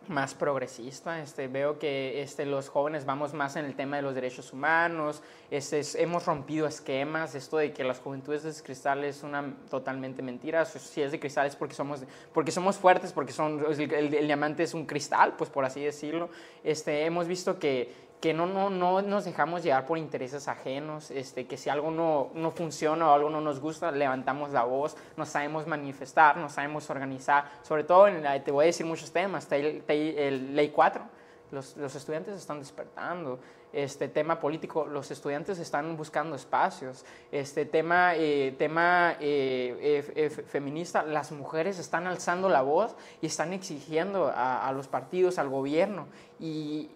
más 0.08 0.34
progresista. 0.34 1.22
Este, 1.22 1.48
veo 1.48 1.80
que 1.80 2.22
este, 2.22 2.46
los 2.46 2.70
jóvenes 2.70 3.06
vamos 3.06 3.34
más 3.34 3.56
en 3.56 3.66
el 3.66 3.75
tema 3.75 3.98
de 3.98 4.02
los 4.02 4.16
derechos 4.16 4.52
humanos. 4.54 5.22
Este, 5.50 5.82
hemos 6.02 6.25
rompido 6.25 6.68
esquemas. 6.68 7.36
Esto 7.36 7.58
de 7.58 7.72
que 7.72 7.84
las 7.84 8.00
juventudes 8.00 8.44
de 8.44 8.63
cristal 8.63 9.04
es 9.04 9.24
una 9.24 9.56
totalmente 9.70 10.22
mentira. 10.22 10.66
Si 10.66 11.02
es 11.02 11.12
de 11.12 11.20
cristal 11.20 11.48
es 11.48 11.56
porque 11.56 11.75
somos, 11.75 12.02
porque 12.34 12.52
somos 12.52 12.78
fuertes, 12.78 13.13
porque 13.13 13.34
son, 13.34 13.66
el, 13.70 13.94
el, 13.94 14.28
diamante 14.28 14.63
es 14.63 14.74
un 14.74 14.86
cristal, 14.86 15.36
pues 15.38 15.50
por 15.50 15.66
así 15.66 15.82
decirlo. 15.84 16.30
Este, 16.63 17.06
hemos 17.06 17.28
visto 17.28 17.60
que 17.60 18.02
que 18.24 18.34
no, 18.34 18.46
no, 18.46 18.70
no 18.70 19.01
nos 19.01 19.25
dejamos 19.25 19.63
llevar 19.63 19.86
por 19.86 19.98
intereses 19.98 20.48
ajenos, 20.48 21.12
este, 21.12 21.46
que 21.46 21.58
si 21.58 21.70
algo 21.70 21.92
no, 21.92 22.30
no 22.34 22.51
funciona 22.51 23.10
o 23.10 23.13
algo 23.13 23.30
no 23.30 23.42
nos 23.42 23.60
gusta, 23.60 23.92
levantamos 23.92 24.51
la 24.53 24.63
voz, 24.63 24.96
nos 25.18 25.27
sabemos 25.27 25.68
manifestar, 25.68 26.38
nos 26.38 26.53
sabemos 26.53 26.89
organizar, 26.89 27.51
sobre 27.63 27.84
todo, 27.84 28.08
en 28.08 28.24
te 28.46 28.50
voy 28.50 28.63
a 28.63 28.68
decir 28.68 28.86
muchos 28.86 29.12
temas, 29.12 29.51
el, 29.51 29.84
el 29.89 30.56
Ley 30.56 30.70
4, 30.70 31.03
los, 31.51 31.75
los, 31.75 31.96
estudiantes 31.96 32.38
están 32.38 32.60
despertando, 32.60 33.42
este 33.74 34.08
tema 34.08 34.39
político, 34.39 34.86
los 34.86 35.12
estudiantes 35.12 35.60
están 35.60 35.98
buscando 35.98 36.38
espacios, 36.38 37.03
este 37.30 37.65
tema, 37.65 38.15
eh, 38.15 38.56
tema 38.58 39.18
eh, 39.20 40.01
eh, 40.15 40.30
feminista, 40.30 41.03
las 41.03 41.34
mujeres 41.34 41.77
están 41.77 42.08
alzando 42.08 42.48
la 42.48 42.62
voz 42.62 42.96
y 43.22 43.25
están 43.25 43.51
exigiendo 43.51 44.30
a, 44.30 44.65
a 44.65 44.72
los 44.72 44.88
partidos, 44.88 45.39
al 45.39 45.50
gobierno, 45.50 46.08
y 46.39 46.89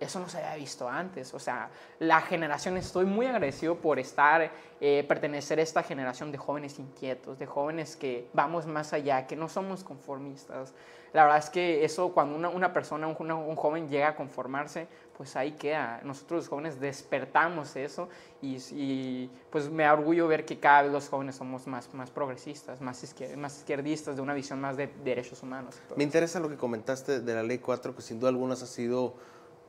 eso 0.00 0.18
no 0.18 0.28
se 0.28 0.38
había 0.38 0.56
visto 0.56 0.88
antes. 0.88 1.34
O 1.34 1.38
sea, 1.38 1.70
la 1.98 2.22
generación, 2.22 2.76
estoy 2.78 3.04
muy 3.04 3.26
agradecido 3.26 3.76
por 3.76 3.98
estar, 3.98 4.50
eh, 4.80 5.04
pertenecer 5.06 5.58
a 5.58 5.62
esta 5.62 5.82
generación 5.82 6.32
de 6.32 6.38
jóvenes 6.38 6.78
inquietos, 6.78 7.38
de 7.38 7.46
jóvenes 7.46 7.96
que 7.96 8.28
vamos 8.32 8.66
más 8.66 8.94
allá, 8.94 9.26
que 9.26 9.36
no 9.36 9.48
somos 9.48 9.84
conformistas. 9.84 10.72
La 11.12 11.24
verdad 11.24 11.38
es 11.38 11.50
que 11.50 11.84
eso, 11.84 12.12
cuando 12.12 12.36
una, 12.36 12.48
una 12.48 12.72
persona, 12.72 13.08
un, 13.08 13.30
un, 13.30 13.56
joven 13.56 13.88
llega 13.88 14.08
a 14.08 14.16
conformarse, 14.16 14.86
pues 15.16 15.34
ahí 15.34 15.52
queda. 15.52 16.00
Nosotros 16.04 16.44
los 16.44 16.48
jóvenes 16.48 16.80
despertamos 16.80 17.74
eso 17.74 18.08
y, 18.40 18.56
y, 18.70 19.30
pues 19.50 19.68
me 19.68 19.90
orgullo 19.90 20.28
ver 20.28 20.44
que 20.44 20.60
cada 20.60 20.82
vez 20.82 20.92
los 20.92 21.08
jóvenes 21.08 21.34
somos 21.34 21.66
más, 21.66 21.92
más 21.94 22.10
progresistas, 22.10 22.80
más, 22.80 23.04
más 23.36 23.58
izquierdistas, 23.58 24.16
de 24.16 24.22
una 24.22 24.34
visión 24.34 24.60
más 24.60 24.76
de 24.76 24.86
derechos 25.04 25.42
humanos. 25.42 25.80
Me 25.96 26.04
interesa 26.04 26.38
lo 26.38 26.48
que 26.48 26.56
comentaste 26.56 27.20
de 27.20 27.34
la 27.34 27.42
Ley 27.42 27.58
4, 27.58 27.94
que 27.94 28.02
sin 28.02 28.20
duda 28.20 28.30
algunas 28.30 28.62
ha 28.62 28.66
sido 28.66 29.16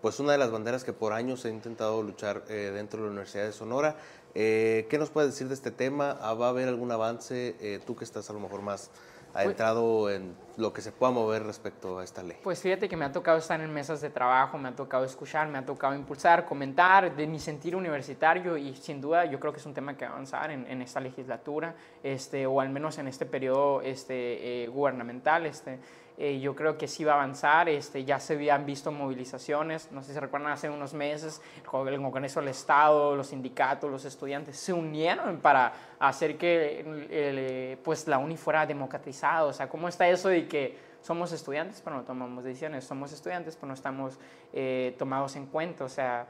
pues 0.01 0.19
una 0.19 0.31
de 0.31 0.37
las 0.37 0.51
banderas 0.51 0.83
que 0.83 0.93
por 0.93 1.13
años 1.13 1.45
he 1.45 1.49
intentado 1.49 2.01
luchar 2.01 2.43
eh, 2.49 2.71
dentro 2.73 2.99
de 2.99 3.05
la 3.05 3.11
Universidad 3.11 3.45
de 3.45 3.51
Sonora. 3.51 3.95
Eh, 4.33 4.87
¿Qué 4.89 4.97
nos 4.97 5.09
puedes 5.09 5.31
decir 5.31 5.47
de 5.47 5.53
este 5.53 5.71
tema? 5.71 6.17
Ah, 6.21 6.33
¿Va 6.33 6.47
a 6.47 6.49
haber 6.49 6.67
algún 6.67 6.91
avance? 6.91 7.55
Eh, 7.59 7.79
tú 7.85 7.95
que 7.95 8.03
estás 8.03 8.29
a 8.29 8.33
lo 8.33 8.39
mejor 8.39 8.61
más 8.61 8.89
adentrado 9.33 10.01
pues 10.01 10.17
en 10.17 10.35
lo 10.57 10.73
que 10.73 10.81
se 10.81 10.91
pueda 10.91 11.11
mover 11.11 11.43
respecto 11.43 11.99
a 11.99 12.03
esta 12.03 12.21
ley. 12.21 12.37
Pues 12.43 12.61
fíjate 12.61 12.89
que 12.89 12.97
me 12.97 13.05
ha 13.05 13.11
tocado 13.11 13.37
estar 13.37 13.61
en 13.61 13.73
mesas 13.73 14.01
de 14.01 14.09
trabajo, 14.09 14.57
me 14.57 14.69
ha 14.69 14.75
tocado 14.75 15.05
escuchar, 15.05 15.47
me 15.47 15.57
ha 15.57 15.65
tocado 15.65 15.95
impulsar, 15.95 16.45
comentar 16.45 17.15
de 17.15 17.27
mi 17.27 17.39
sentir 17.39 17.75
universitario 17.75 18.57
y 18.57 18.75
sin 18.75 18.99
duda 18.99 19.23
yo 19.25 19.39
creo 19.39 19.53
que 19.53 19.59
es 19.59 19.65
un 19.65 19.73
tema 19.73 19.95
que 19.95 20.03
va 20.03 20.11
a 20.11 20.13
avanzar 20.15 20.51
en, 20.51 20.67
en 20.67 20.81
esta 20.81 20.99
legislatura 20.99 21.75
este, 22.03 22.45
o 22.45 22.59
al 22.59 22.69
menos 22.69 22.97
en 22.97 23.07
este 23.07 23.25
periodo 23.25 23.81
este, 23.81 24.67
gubernamental. 24.67 25.45
Este, 25.45 25.79
eh, 26.23 26.39
yo 26.39 26.55
creo 26.55 26.77
que 26.77 26.87
sí 26.87 27.03
va 27.03 27.13
a 27.13 27.15
avanzar. 27.15 27.67
Este, 27.67 28.05
ya 28.05 28.19
se 28.19 28.33
habían 28.33 28.63
visto 28.63 28.91
movilizaciones, 28.91 29.91
no 29.91 30.01
sé 30.03 30.09
si 30.09 30.13
se 30.13 30.19
recuerdan, 30.19 30.51
hace 30.51 30.69
unos 30.69 30.93
meses, 30.93 31.41
el 31.57 31.63
Congreso 31.99 32.41
del 32.41 32.49
Estado, 32.49 33.15
los 33.15 33.25
sindicatos, 33.29 33.89
los 33.89 34.05
estudiantes 34.05 34.55
se 34.55 34.71
unieron 34.71 35.39
para 35.39 35.73
hacer 35.97 36.37
que 36.37 37.75
pues, 37.83 38.07
la 38.07 38.19
UNI 38.19 38.37
fuera 38.37 38.67
democratizada. 38.67 39.45
O 39.45 39.53
sea, 39.53 39.67
¿cómo 39.67 39.87
está 39.87 40.07
eso 40.07 40.29
de 40.29 40.47
que 40.47 40.77
somos 41.01 41.31
estudiantes, 41.31 41.81
pero 41.83 41.95
no 41.95 42.03
tomamos 42.03 42.43
decisiones? 42.43 42.83
Somos 42.83 43.11
estudiantes, 43.11 43.55
pero 43.55 43.69
no 43.69 43.73
estamos 43.73 44.19
eh, 44.53 44.93
tomados 44.99 45.35
en 45.37 45.47
cuenta. 45.47 45.85
O 45.85 45.89
sea, 45.89 46.27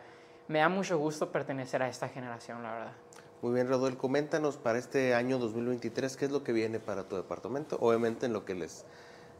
me 0.47 0.59
da 0.59 0.69
mucho 0.69 0.97
gusto 0.99 1.29
pertenecer 1.33 1.83
a 1.83 1.89
esta 1.89 2.07
generación, 2.07 2.63
la 2.63 2.71
verdad. 2.71 2.93
Muy 3.41 3.55
bien, 3.55 3.67
Rodolfo, 3.67 3.97
coméntanos 3.97 4.55
para 4.55 4.79
este 4.79 5.15
año 5.15 5.37
2023, 5.37 6.15
¿qué 6.15 6.25
es 6.25 6.31
lo 6.31 6.45
que 6.45 6.53
viene 6.53 6.79
para 6.79 7.09
tu 7.09 7.17
departamento? 7.17 7.77
Obviamente 7.81 8.27
en 8.27 8.31
lo 8.31 8.45
que 8.45 8.55
les 8.55 8.85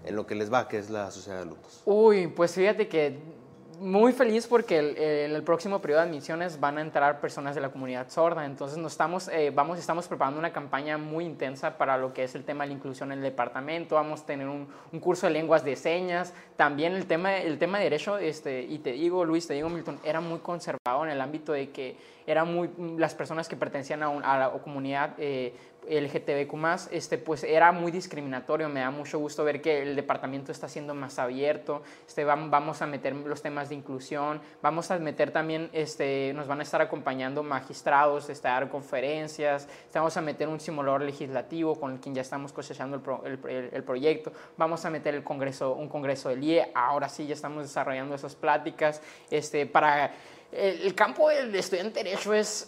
en 0.06 0.16
lo 0.16 0.26
que 0.26 0.36
les 0.36 0.52
va, 0.52 0.68
que 0.68 0.78
es 0.78 0.90
la 0.90 1.12
sociedad 1.12 1.38
de 1.38 1.44
alumnos? 1.44 1.82
Uy, 1.86 2.28
pues 2.28 2.54
fíjate 2.54 2.88
que 2.88 3.42
muy 3.82 4.14
feliz 4.14 4.46
porque 4.46 4.78
en 4.78 5.36
el, 5.36 5.42
próximo 5.42 5.82
periodo 5.82 6.02
de 6.02 6.08
admisiones 6.08 6.60
van 6.60 6.78
a 6.78 6.82
entrar 6.82 7.20
personas 7.20 7.56
de 7.56 7.62
la 7.62 7.70
comunidad 7.70 8.10
sorda, 8.10 8.46
entonces 8.46 8.78
nos 8.78 8.92
estamos, 8.92 9.28
eh, 9.30 9.52
vamos, 9.54 9.80
estamos 9.80 10.08
preparando 10.08 10.40
una 10.40 10.54
campaña 10.54 11.00
muy 11.00 11.26
intensa 11.26 11.80
para 11.80 11.98
lo 11.98 12.14
que 12.14 12.24
es 12.24 12.36
el 12.36 12.44
tema 12.44 12.64
de 12.64 12.70
la 12.70 12.74
inclusión 12.76 13.12
en 13.12 13.18
el 13.18 13.24
departamento, 13.24 13.96
vamos 13.96 14.22
a 14.22 14.26
tener 14.28 14.48
un, 14.48 14.68
un 14.92 15.00
curso 15.00 15.26
de 15.26 15.34
lenguas 15.34 15.66
de 15.66 15.76
señas, 15.76 16.32
también 16.56 16.94
el 16.94 17.08
tema, 17.08 17.38
el 17.38 17.58
tema 17.58 17.80
de 17.80 17.86
derecho, 17.86 18.20
este, 18.20 18.62
y 18.62 18.78
te 18.78 18.92
digo 18.92 19.26
Luis, 19.26 19.48
te 19.48 19.56
digo 19.56 19.68
Milton, 19.68 20.00
era 20.04 20.22
muy 20.22 20.40
conservado 20.40 21.04
en 21.04 21.10
el 21.10 21.20
ámbito 21.20 21.52
de 21.52 21.72
que 21.72 21.98
eran 22.28 22.54
muy, 22.54 22.70
las 22.98 23.16
personas 23.16 23.50
que 23.50 23.56
pertenecían 23.56 24.04
a, 24.04 24.10
a 24.10 24.38
la 24.38 24.52
comunidad 24.52 25.16
eh, 25.18 25.56
LGTBQ+, 25.90 26.90
este, 26.92 27.18
pues 27.18 27.44
era 27.44 27.72
muy 27.72 27.92
discriminatorio. 27.92 28.70
Me 28.70 28.82
da 28.82 28.92
mucho 28.92 29.20
gusto 29.20 29.44
ver 29.44 29.62
que 29.62 29.82
el 29.82 29.96
departamento 29.96 30.52
está 30.52 30.68
siendo 30.70 30.94
más 30.94 31.20
abierto. 31.20 31.82
Este, 32.08 32.24
vamos 32.24 32.82
a 32.82 32.88
meter 32.88 33.16
los 33.16 33.42
temas 33.42 33.70
de 33.70 33.76
inclusión. 33.76 34.42
Vamos 34.62 34.92
a 34.92 35.00
meter 35.00 35.32
también, 35.32 35.70
este, 35.74 36.34
nos 36.34 36.48
van 36.48 36.60
a 36.60 36.64
estar 36.64 36.82
acompañando 36.82 37.44
magistrados, 37.44 38.30
este, 38.30 38.48
dar 38.48 38.70
conferencias. 38.70 39.68
Vamos 39.94 40.16
a 40.18 40.22
meter 40.22 40.48
un 40.48 40.60
simulador 40.60 41.02
legislativo 41.02 41.80
con 41.80 41.94
el 41.94 42.00
quien 42.00 42.16
ya 42.16 42.22
estamos 42.22 42.54
cosechando 42.54 43.02
el, 43.26 43.40
el, 43.50 43.70
el, 43.74 43.84
proyecto. 43.84 44.32
Vamos 44.58 44.86
a 44.86 44.90
meter 44.90 45.16
el 45.16 45.24
congreso, 45.24 45.74
un 45.74 45.90
congreso 45.90 46.30
del 46.30 46.44
IE. 46.44 46.72
Ahora 46.76 47.10
sí 47.10 47.26
ya 47.26 47.34
estamos 47.34 47.64
desarrollando 47.64 48.16
esas 48.16 48.36
pláticas. 48.36 49.02
Este, 49.30 49.66
para 49.66 50.14
el, 50.52 50.82
el 50.82 50.96
campo 50.96 51.30
del 51.30 51.54
estudiante 51.56 52.04
derecho 52.04 52.34
es 52.34 52.68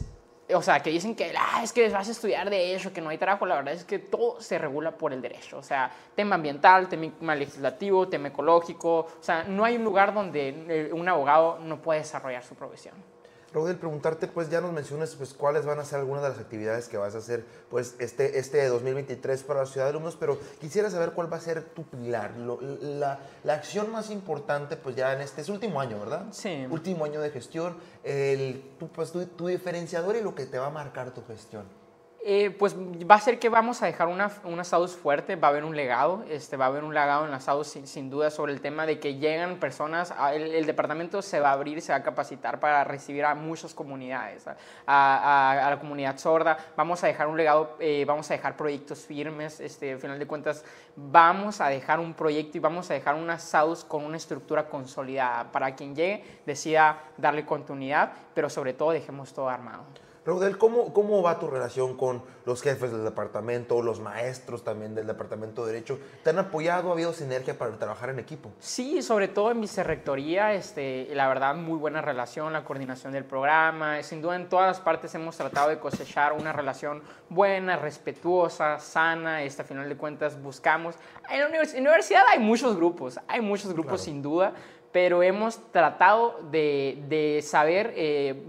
o 0.54 0.62
sea, 0.62 0.82
que 0.82 0.90
dicen 0.90 1.16
que 1.16 1.34
ah, 1.38 1.62
es 1.64 1.72
que 1.72 1.90
vas 1.90 2.08
a 2.08 2.12
estudiar 2.12 2.50
derecho, 2.50 2.94
que 2.94 3.02
no 3.02 3.10
hay 3.10 3.18
trabajo, 3.18 3.46
la 3.46 3.56
verdad 3.56 3.74
es 3.74 3.84
que 3.84 4.00
todo 4.00 4.42
se 4.42 4.58
regula 4.58 4.92
por 4.92 5.14
el 5.14 5.22
derecho. 5.22 5.58
O 5.58 5.64
sea, 5.64 5.92
tema 6.16 6.36
ambiental, 6.36 6.88
tema 6.90 7.36
legislativo, 7.36 8.08
tema 8.08 8.30
ecológico. 8.30 9.00
O 9.00 9.18
sea, 9.22 9.44
no 9.44 9.66
hay 9.66 9.76
un 9.76 9.84
lugar 9.84 10.14
donde 10.14 10.66
eh, 10.68 10.90
un 10.94 11.08
abogado 11.08 11.60
no 11.60 11.82
puede 11.82 12.00
desarrollar 12.00 12.44
su 12.44 12.56
profesión. 12.56 13.13
Raúl, 13.54 13.76
preguntarte, 13.76 14.28
pues 14.28 14.50
ya 14.50 14.62
nos 14.62 14.74
mencionas 14.74 15.16
pues, 15.16 15.34
cuáles 15.34 15.66
van 15.66 15.80
a 15.80 15.86
ser 15.86 16.00
algunas 16.00 16.24
de 16.24 16.30
las 16.30 16.40
actividades 16.40 16.88
que 16.88 16.98
vas 16.98 17.14
a 17.14 17.20
hacer 17.20 17.46
pues, 17.70 17.96
este, 18.00 18.40
este 18.40 18.66
2023 18.68 19.44
para 19.44 19.62
la 19.62 19.66
ciudad 19.66 19.86
de 19.86 19.92
alumnos, 19.92 20.16
pero 20.20 20.40
quisiera 20.60 20.90
saber 20.90 21.12
cuál 21.12 21.32
va 21.32 21.38
a 21.38 21.42
ser 21.42 21.64
tu 21.64 21.84
pilar, 21.84 22.36
la, 22.38 23.20
la, 23.44 23.54
acción 23.54 23.92
más 23.92 24.10
importante 24.10 24.76
pues 24.76 24.96
ya 24.96 25.14
en 25.14 25.22
este 25.22 25.42
es 25.42 25.50
último 25.50 25.80
año, 25.80 26.00
¿verdad? 26.00 26.26
Sí. 26.32 26.66
Último 26.70 27.06
año 27.06 27.22
de 27.22 27.30
gestión, 27.30 27.78
el, 28.04 28.76
tu, 28.80 28.88
pues, 28.88 29.12
tu, 29.12 29.26
tu 29.26 29.48
diferenciador 29.48 30.16
y 30.16 30.22
lo 30.22 30.34
que 30.34 30.46
te 30.46 30.58
va 30.58 30.68
a 30.68 30.72
marcar 30.72 31.14
tu 31.14 31.24
gestión. 31.26 31.83
Eh, 32.26 32.56
pues 32.58 32.74
va 32.74 33.16
a 33.16 33.20
ser 33.20 33.38
que 33.38 33.50
vamos 33.50 33.82
a 33.82 33.86
dejar 33.86 34.08
una, 34.08 34.32
una 34.46 34.64
SAUS 34.64 34.96
fuerte, 34.96 35.36
va 35.36 35.50
a 35.50 35.52
haber 35.52 35.66
un 35.66 35.76
legado, 35.76 36.24
este, 36.30 36.56
va 36.56 36.64
a 36.64 36.68
haber 36.70 36.86
un 36.86 36.94
legado 36.94 37.26
en 37.26 37.32
la 37.32 37.42
SAUS 37.42 37.68
sin, 37.68 37.86
sin, 37.86 38.10
duda 38.10 38.32
sobre 38.32 38.54
el 38.54 38.62
tema 38.62 38.86
de 38.86 38.98
que 38.98 39.16
llegan 39.16 39.58
personas, 39.58 40.14
el, 40.32 40.54
el, 40.54 40.66
departamento 40.66 41.22
se 41.22 41.42
va 41.42 41.50
a 41.50 41.52
abrir, 41.52 41.82
se 41.82 41.92
va 41.92 41.98
a 41.98 42.04
capacitar 42.04 42.62
para 42.62 42.86
recibir 42.86 43.26
a 43.26 43.36
muchas 43.36 43.74
comunidades, 43.74 44.48
a, 44.48 44.56
a, 44.88 45.68
a 45.68 45.70
la 45.72 45.80
comunidad 45.80 46.18
sorda, 46.18 46.58
vamos 46.78 47.04
a 47.04 47.08
dejar 47.08 47.28
un 47.28 47.36
legado, 47.36 47.76
eh, 47.82 48.06
vamos 48.08 48.32
a 48.32 48.36
dejar 48.36 48.56
proyectos 48.56 49.00
firmes, 49.00 49.60
este, 49.60 49.92
al 49.92 50.00
final 50.00 50.18
de 50.18 50.26
cuentas 50.26 50.64
vamos 50.96 51.60
a 51.60 51.68
dejar 51.68 52.00
un 52.00 52.14
proyecto 52.14 52.58
y 52.58 52.62
vamos 52.62 52.90
a 52.90 52.94
dejar 52.94 53.16
una 53.16 53.38
SAUS 53.38 53.84
con 53.84 54.06
una 54.06 54.16
estructura 54.16 54.70
consolidada 54.70 55.52
para 55.52 55.76
quien 55.76 55.94
llegue 55.94 56.24
decida 56.46 57.04
darle 57.18 57.46
continuidad, 57.46 58.14
pero 58.34 58.50
sobre 58.50 58.72
todo 58.72 58.92
dejemos 58.92 59.34
todo 59.34 59.50
armado. 59.50 59.84
Raudel, 60.26 60.58
¿cómo, 60.58 60.94
¿cómo 60.94 61.22
va 61.22 61.38
tu 61.38 61.48
relación 61.48 61.98
con 61.98 62.24
los 62.46 62.62
jefes 62.62 62.94
del 62.94 63.04
departamento, 63.04 63.82
los 63.82 64.00
maestros 64.00 64.64
también 64.64 64.96
del 64.96 65.06
departamento 65.06 65.66
de 65.66 65.74
Derecho? 65.74 66.00
¿Te 66.24 66.30
han 66.30 66.40
apoyado? 66.40 66.90
¿Ha 66.90 66.94
habido 66.94 67.12
sinergia 67.12 67.58
para 67.58 67.78
trabajar 67.78 68.10
en 68.10 68.20
equipo? 68.20 68.50
Sí, 68.60 69.02
sobre 69.02 69.28
todo 69.28 69.52
en 69.52 69.60
vicerrectoría, 69.60 70.54
este, 70.54 71.10
la 71.14 71.28
verdad, 71.28 71.56
muy 71.56 71.78
buena 71.78 72.02
relación, 72.02 72.54
la 72.54 72.64
coordinación 72.64 73.12
del 73.12 73.26
programa. 73.26 74.02
Sin 74.02 74.22
duda, 74.22 74.38
en 74.38 74.48
todas 74.48 74.68
las 74.68 74.80
partes 74.80 75.14
hemos 75.14 75.36
tratado 75.36 75.68
de 75.68 75.80
cosechar 75.80 76.32
una 76.32 76.54
relación 76.54 77.04
buena, 77.28 77.76
respetuosa, 77.76 78.80
sana. 78.80 79.44
Este, 79.44 79.64
a 79.64 79.66
final 79.66 79.90
de 79.90 79.98
cuentas, 79.98 80.42
buscamos. 80.42 80.96
En 81.30 81.42
la 81.42 81.48
universidad 81.48 82.24
hay 82.30 82.40
muchos 82.40 82.78
grupos, 82.78 83.20
hay 83.28 83.42
muchos 83.42 83.74
grupos 83.74 84.02
claro. 84.02 84.04
sin 84.04 84.22
duda, 84.22 84.54
pero 84.94 85.22
hemos 85.22 85.70
tratado 85.74 86.40
de, 86.50 87.04
de 87.10 87.42
saber. 87.42 87.94
Eh, 87.98 88.42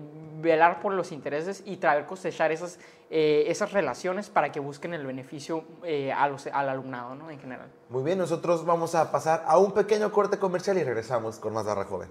velar 0.44 0.80
por 0.80 0.92
los 0.92 1.10
intereses 1.10 1.62
y 1.66 1.78
traer 1.78 2.06
cosechar 2.06 2.52
esas, 2.52 2.78
eh, 3.10 3.44
esas 3.48 3.72
relaciones 3.72 4.30
para 4.30 4.52
que 4.52 4.60
busquen 4.60 4.94
el 4.94 5.04
beneficio 5.04 5.64
eh, 5.82 6.12
a 6.12 6.28
los, 6.28 6.46
al 6.46 6.68
alumnado 6.68 7.16
¿no? 7.16 7.30
en 7.30 7.40
general. 7.40 7.68
Muy 7.88 8.04
bien, 8.04 8.18
nosotros 8.18 8.64
vamos 8.64 8.94
a 8.94 9.10
pasar 9.10 9.42
a 9.46 9.58
un 9.58 9.72
pequeño 9.72 10.12
corte 10.12 10.38
comercial 10.38 10.78
y 10.78 10.84
regresamos 10.84 11.40
con 11.40 11.52
más 11.52 11.66
Barra 11.66 11.84
Joven. 11.84 12.10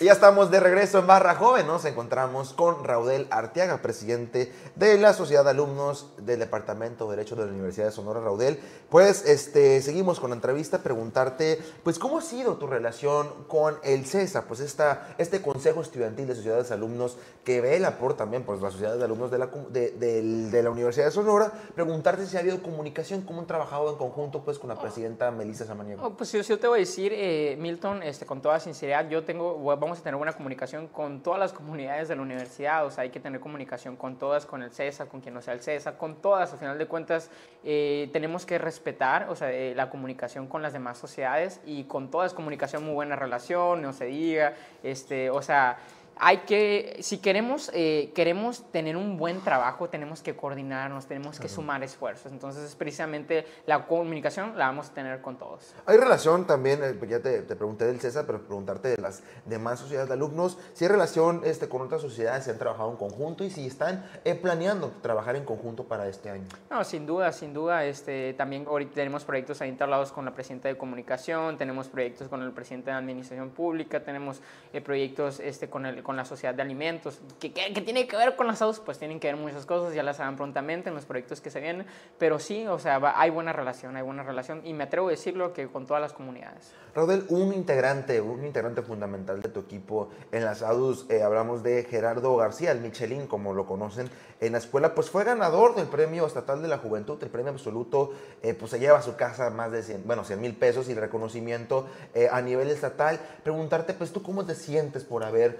Y 0.00 0.04
ya 0.04 0.12
estamos 0.12 0.52
de 0.52 0.60
regreso 0.60 1.00
en 1.00 1.08
Barra 1.08 1.34
Joven, 1.34 1.66
Nos 1.66 1.84
encontramos 1.84 2.52
con 2.52 2.84
Raudel 2.84 3.26
Arteaga, 3.30 3.82
presidente 3.82 4.52
de 4.76 4.96
la 4.96 5.12
Sociedad 5.12 5.42
de 5.42 5.50
Alumnos 5.50 6.12
del 6.18 6.38
Departamento 6.38 7.10
de 7.10 7.16
Derecho 7.16 7.34
de 7.34 7.46
la 7.46 7.50
Universidad 7.50 7.86
de 7.86 7.92
Sonora. 7.92 8.20
Raudel, 8.20 8.60
pues 8.90 9.26
este, 9.26 9.82
seguimos 9.82 10.20
con 10.20 10.30
la 10.30 10.36
entrevista, 10.36 10.84
preguntarte, 10.84 11.58
pues 11.82 11.98
cómo 11.98 12.18
ha 12.18 12.22
sido 12.22 12.58
tu 12.58 12.68
relación 12.68 13.28
con 13.48 13.76
el 13.82 14.06
CESA, 14.06 14.44
pues 14.44 14.60
esta, 14.60 15.16
este 15.18 15.42
Consejo 15.42 15.80
Estudiantil 15.80 16.28
de 16.28 16.36
Sociedades 16.36 16.68
de 16.68 16.76
Alumnos 16.76 17.16
que 17.42 17.60
vela 17.60 17.98
por 17.98 18.14
también 18.14 18.44
pues, 18.44 18.60
la 18.60 18.70
Sociedad 18.70 18.96
de 18.96 19.02
Alumnos 19.02 19.32
de 19.32 19.38
la, 19.38 19.46
de, 19.70 19.90
de 19.90 20.62
la 20.62 20.70
Universidad 20.70 21.06
de 21.06 21.10
Sonora, 21.10 21.50
preguntarte 21.74 22.24
si 22.26 22.36
ha 22.36 22.40
habido 22.40 22.62
comunicación, 22.62 23.22
cómo 23.22 23.40
han 23.40 23.48
trabajado 23.48 23.90
en 23.90 23.96
conjunto 23.96 24.44
pues 24.44 24.60
con 24.60 24.68
la 24.68 24.78
presidenta 24.78 25.32
Melissa 25.32 25.64
Samaniego. 25.64 26.06
Oh, 26.06 26.10
pues 26.10 26.30
yo, 26.30 26.40
yo, 26.42 26.58
te 26.60 26.68
voy 26.68 26.78
a 26.78 26.80
decir, 26.80 27.12
eh, 27.12 27.56
Milton, 27.58 28.04
este, 28.04 28.26
con 28.26 28.40
toda 28.40 28.60
sinceridad, 28.60 29.08
yo 29.08 29.24
tengo, 29.24 29.56
a 29.96 30.02
tener 30.02 30.16
buena 30.16 30.34
comunicación 30.34 30.88
con 30.88 31.22
todas 31.22 31.40
las 31.40 31.52
comunidades 31.52 32.08
de 32.08 32.16
la 32.16 32.22
universidad, 32.22 32.84
o 32.84 32.90
sea, 32.90 33.04
hay 33.04 33.10
que 33.10 33.20
tener 33.20 33.40
comunicación 33.40 33.96
con 33.96 34.18
todas, 34.18 34.44
con 34.44 34.62
el 34.62 34.70
CESA, 34.70 35.06
con 35.06 35.20
quien 35.20 35.32
no 35.34 35.40
sea 35.40 35.54
el 35.54 35.60
CESA, 35.60 35.96
con 35.96 36.16
todas, 36.16 36.52
al 36.52 36.58
final 36.58 36.76
de 36.76 36.86
cuentas 36.86 37.30
eh, 37.64 38.10
tenemos 38.12 38.44
que 38.44 38.58
respetar, 38.58 39.28
o 39.30 39.36
sea, 39.36 39.50
eh, 39.50 39.74
la 39.74 39.88
comunicación 39.88 40.46
con 40.46 40.60
las 40.60 40.72
demás 40.72 40.98
sociedades 40.98 41.60
y 41.64 41.84
con 41.84 42.10
todas 42.10 42.34
comunicación 42.34 42.84
muy 42.84 42.94
buena 42.94 43.16
relación, 43.16 43.80
no 43.80 43.92
se 43.92 44.06
diga, 44.06 44.54
este, 44.82 45.30
o 45.30 45.40
sea, 45.40 45.78
hay 46.20 46.38
que, 46.38 46.98
si 47.00 47.18
queremos, 47.18 47.70
eh, 47.74 48.12
queremos 48.14 48.70
tener 48.72 48.96
un 48.96 49.16
buen 49.16 49.40
trabajo, 49.40 49.88
tenemos 49.88 50.22
que 50.22 50.34
coordinarnos, 50.34 51.06
tenemos 51.06 51.38
que 51.38 51.48
sumar 51.48 51.82
esfuerzos. 51.82 52.32
Entonces, 52.32 52.64
es 52.64 52.74
precisamente 52.74 53.46
la 53.66 53.86
comunicación 53.86 54.56
la 54.56 54.66
vamos 54.66 54.90
a 54.90 54.94
tener 54.94 55.20
con 55.20 55.36
todos. 55.36 55.74
Hay 55.86 55.96
relación 55.96 56.46
también, 56.46 56.80
eh, 56.82 56.98
ya 57.08 57.20
te, 57.20 57.42
te, 57.42 57.56
pregunté 57.56 57.86
del 57.86 58.00
CESA, 58.00 58.26
pero 58.26 58.42
preguntarte 58.42 58.88
de 58.88 58.98
las 58.98 59.22
demás 59.44 59.78
sociedades 59.78 60.08
de 60.08 60.14
alumnos, 60.14 60.58
si 60.74 60.84
hay 60.84 60.90
relación 60.90 61.42
este, 61.44 61.68
con 61.68 61.82
otras 61.82 62.02
sociedades, 62.02 62.44
si 62.44 62.50
han 62.50 62.58
trabajado 62.58 62.90
en 62.90 62.96
conjunto 62.96 63.44
y 63.44 63.50
si 63.50 63.66
están 63.66 64.04
eh, 64.24 64.34
planeando 64.34 64.92
trabajar 65.02 65.36
en 65.36 65.44
conjunto 65.44 65.84
para 65.84 66.08
este 66.08 66.30
año. 66.30 66.46
No, 66.70 66.82
sin 66.84 67.06
duda, 67.06 67.32
sin 67.32 67.52
duda. 67.54 67.84
Este, 67.84 68.34
también 68.34 68.66
ahorita 68.66 68.94
tenemos 68.94 69.24
proyectos 69.24 69.60
ahí 69.60 69.68
instalados 69.68 70.12
con 70.12 70.24
la 70.24 70.34
presidenta 70.34 70.68
de 70.68 70.76
comunicación, 70.76 71.58
tenemos 71.58 71.88
proyectos 71.88 72.28
con 72.28 72.42
el 72.42 72.52
presidente 72.52 72.90
de 72.90 72.96
administración 72.96 73.50
pública, 73.50 74.02
tenemos 74.02 74.40
proyectos 74.84 75.40
este, 75.40 75.68
con 75.68 75.86
el 75.86 76.02
con 76.08 76.16
la 76.16 76.24
sociedad 76.24 76.54
de 76.54 76.62
alimentos. 76.62 77.20
¿Qué, 77.38 77.50
tiene 77.84 78.08
que 78.08 78.16
ver 78.16 78.34
con 78.34 78.46
las 78.46 78.60
SAUS? 78.60 78.80
Pues 78.80 78.98
tienen 78.98 79.20
que 79.20 79.26
ver 79.26 79.36
muchas 79.36 79.66
cosas, 79.66 79.92
ya 79.92 80.02
las 80.02 80.16
saben 80.16 80.36
prontamente 80.36 80.88
en 80.88 80.94
los 80.94 81.04
proyectos 81.04 81.42
que 81.42 81.50
se 81.50 81.60
vienen, 81.60 81.84
pero 82.16 82.38
sí, 82.38 82.66
o 82.66 82.78
sea, 82.78 82.98
hay 83.14 83.28
buena 83.28 83.52
relación, 83.52 83.94
hay 83.94 84.02
buena 84.02 84.22
relación 84.22 84.62
y 84.64 84.72
me 84.72 84.84
atrevo 84.84 85.08
a 85.08 85.10
decirlo 85.10 85.52
que 85.52 85.68
con 85.68 85.86
todas 85.86 86.00
las 86.00 86.14
comunidades. 86.14 86.72
Raudel, 86.94 87.26
un 87.28 87.52
integrante, 87.52 88.22
un 88.22 88.42
integrante 88.42 88.80
fundamental 88.80 89.42
de 89.42 89.50
tu 89.50 89.60
equipo 89.60 90.08
en 90.32 90.46
las 90.46 90.62
ADUS, 90.62 91.04
eh, 91.10 91.22
hablamos 91.22 91.62
de 91.62 91.84
Gerardo 91.84 92.34
García, 92.36 92.72
el 92.72 92.80
Michelin, 92.80 93.26
como 93.26 93.52
lo 93.52 93.66
conocen 93.66 94.08
en 94.40 94.52
la 94.52 94.58
escuela, 94.58 94.94
pues 94.94 95.10
fue 95.10 95.24
ganador 95.24 95.74
del 95.74 95.88
Premio 95.88 96.26
Estatal 96.26 96.62
de 96.62 96.68
la 96.68 96.78
Juventud, 96.78 97.22
el 97.22 97.28
premio 97.28 97.52
absoluto, 97.52 98.12
eh, 98.42 98.54
pues 98.54 98.70
se 98.70 98.78
lleva 98.78 98.98
a 98.98 99.02
su 99.02 99.16
casa 99.16 99.50
más 99.50 99.72
de 99.72 99.82
100, 99.82 100.04
bueno, 100.06 100.24
100 100.24 100.40
mil 100.40 100.56
pesos 100.56 100.88
y 100.88 100.92
el 100.92 100.98
reconocimiento 100.98 101.86
eh, 102.14 102.28
a 102.30 102.40
nivel 102.40 102.70
estatal. 102.70 103.20
Preguntarte, 103.42 103.94
pues 103.94 104.12
tú 104.12 104.22
cómo 104.22 104.46
te 104.46 104.54
sientes 104.54 105.04
por 105.04 105.24
haber, 105.24 105.58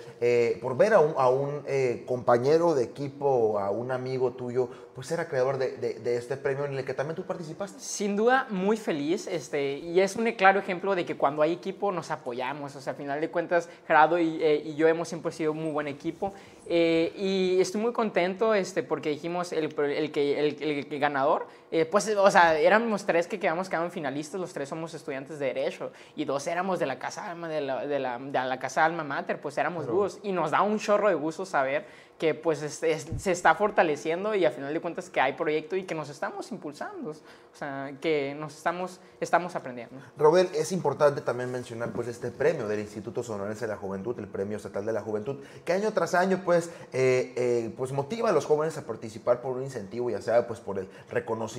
por 0.61 0.77
ver 0.77 0.95
a 0.95 1.01
un, 1.01 1.15
a 1.17 1.29
un 1.29 1.63
compañero 2.07 2.75
de 2.75 2.85
equipo, 2.85 3.59
a 3.59 3.71
un 3.71 3.91
amigo 3.91 4.33
tuyo, 4.33 4.69
pues 4.95 5.07
ser 5.07 5.21
acreedor 5.21 5.59
de, 5.59 5.77
de, 5.77 5.95
de, 5.95 6.17
este 6.17 6.37
premio 6.37 6.65
en 6.65 6.77
el 6.77 6.85
que 6.85 6.93
también 6.93 7.15
tú 7.15 7.23
participaste. 7.23 7.79
Sin 7.79 8.17
duda, 8.17 8.49
muy 8.51 8.77
feliz, 8.77 9.29
este, 9.29 9.79
y 9.79 10.01
es 10.01 10.17
un 10.17 10.29
claro 10.33 10.59
ejemplo 10.59 10.97
de 10.97 11.07
que 11.07 11.17
cuando 11.17 11.43
hay 11.43 11.53
equipo 11.53 11.93
nos 11.93 12.11
apoyamos, 12.11 12.75
o 12.75 12.81
sea, 12.81 12.95
al 12.95 12.97
final 12.97 13.21
de 13.21 13.31
cuentas, 13.31 13.69
Gerardo 13.87 14.19
y, 14.19 14.43
eh, 14.43 14.63
y 14.65 14.75
yo 14.75 14.89
hemos 14.89 15.09
siempre 15.09 15.31
sido 15.31 15.55
muy 15.55 15.71
buen 15.71 15.87
equipo, 15.87 16.33
eh, 16.67 17.13
y 17.17 17.61
estoy 17.61 17.81
muy 17.81 17.93
contento 17.93 18.55
este, 18.55 18.83
porque 18.83 19.11
dijimos 19.11 19.53
el, 19.53 19.73
el, 19.79 20.11
que, 20.11 20.39
el, 20.39 20.87
el 20.91 20.99
ganador, 20.99 21.47
eh, 21.71 21.85
pues, 21.85 22.09
o 22.17 22.31
sea, 22.31 22.59
éramos 22.59 23.05
tres 23.05 23.27
que 23.27 23.39
quedamos, 23.39 23.69
quedamos 23.69 23.93
finalistas, 23.93 24.41
los 24.41 24.53
tres 24.53 24.69
somos 24.69 24.95
estudiantes 24.95 25.39
de 25.39 25.47
Derecho, 25.47 25.93
y 26.17 26.25
dos 26.25 26.47
éramos 26.47 26.79
de 26.79 26.87
la 26.87 26.99
casa 26.99 27.31
alma, 27.31 27.49
de 27.49 27.61
la, 27.61 27.87
de 27.87 27.99
la, 27.99 28.19
de 28.19 28.33
la 28.33 28.59
casa 28.59 28.85
alma 28.85 29.05
mater, 29.05 29.41
pues 29.41 29.59
éramos 29.59 29.87
dos, 29.87 30.19
y 30.23 30.33
nos 30.33 30.51
da 30.51 30.63
un 30.63 30.79
chorro 30.79 31.09
de 31.09 31.15
gusto 31.15 31.45
saber 31.45 32.09
que 32.19 32.35
pues 32.35 32.63
este, 32.63 32.99
se 32.99 33.31
está 33.31 33.55
fortaleciendo 33.55 34.35
y 34.35 34.45
a 34.45 34.51
final 34.51 34.75
de 34.75 34.81
cuentas 34.81 35.09
que 35.09 35.21
hay 35.21 35.35
proyecto 35.35 35.77
y 35.77 35.85
que 35.85 35.95
nos 35.95 36.09
estamos 36.09 36.51
impulsando, 36.51 37.11
o 37.11 37.57
sea, 37.57 37.93
que 38.01 38.35
nos 38.37 38.57
estamos, 38.57 38.99
estamos 39.21 39.55
aprendiendo. 39.55 39.95
Robert, 40.17 40.53
es 40.53 40.73
importante 40.73 41.21
también 41.21 41.53
mencionar 41.53 41.93
pues 41.93 42.09
este 42.09 42.33
premio 42.33 42.67
del 42.67 42.81
Instituto 42.81 43.23
Sonorense 43.23 43.67
de 43.67 43.73
la 43.73 43.77
Juventud, 43.77 44.19
el 44.19 44.27
Premio 44.27 44.57
Estatal 44.57 44.85
de 44.85 44.93
la 44.93 45.01
Juventud, 45.01 45.37
que 45.65 45.73
año 45.73 45.93
tras 45.93 46.15
año 46.15 46.43
pues, 46.45 46.71
eh, 46.93 47.35
eh, 47.37 47.73
pues 47.77 47.93
motiva 47.93 48.31
a 48.31 48.33
los 48.33 48.47
jóvenes 48.47 48.77
a 48.79 48.83
participar 48.85 49.41
por 49.41 49.57
un 49.57 49.63
incentivo, 49.63 50.11
ya 50.11 50.21
sea 50.21 50.49
pues 50.49 50.59
por 50.59 50.81
el 50.81 50.89
reconocimiento 51.09 51.58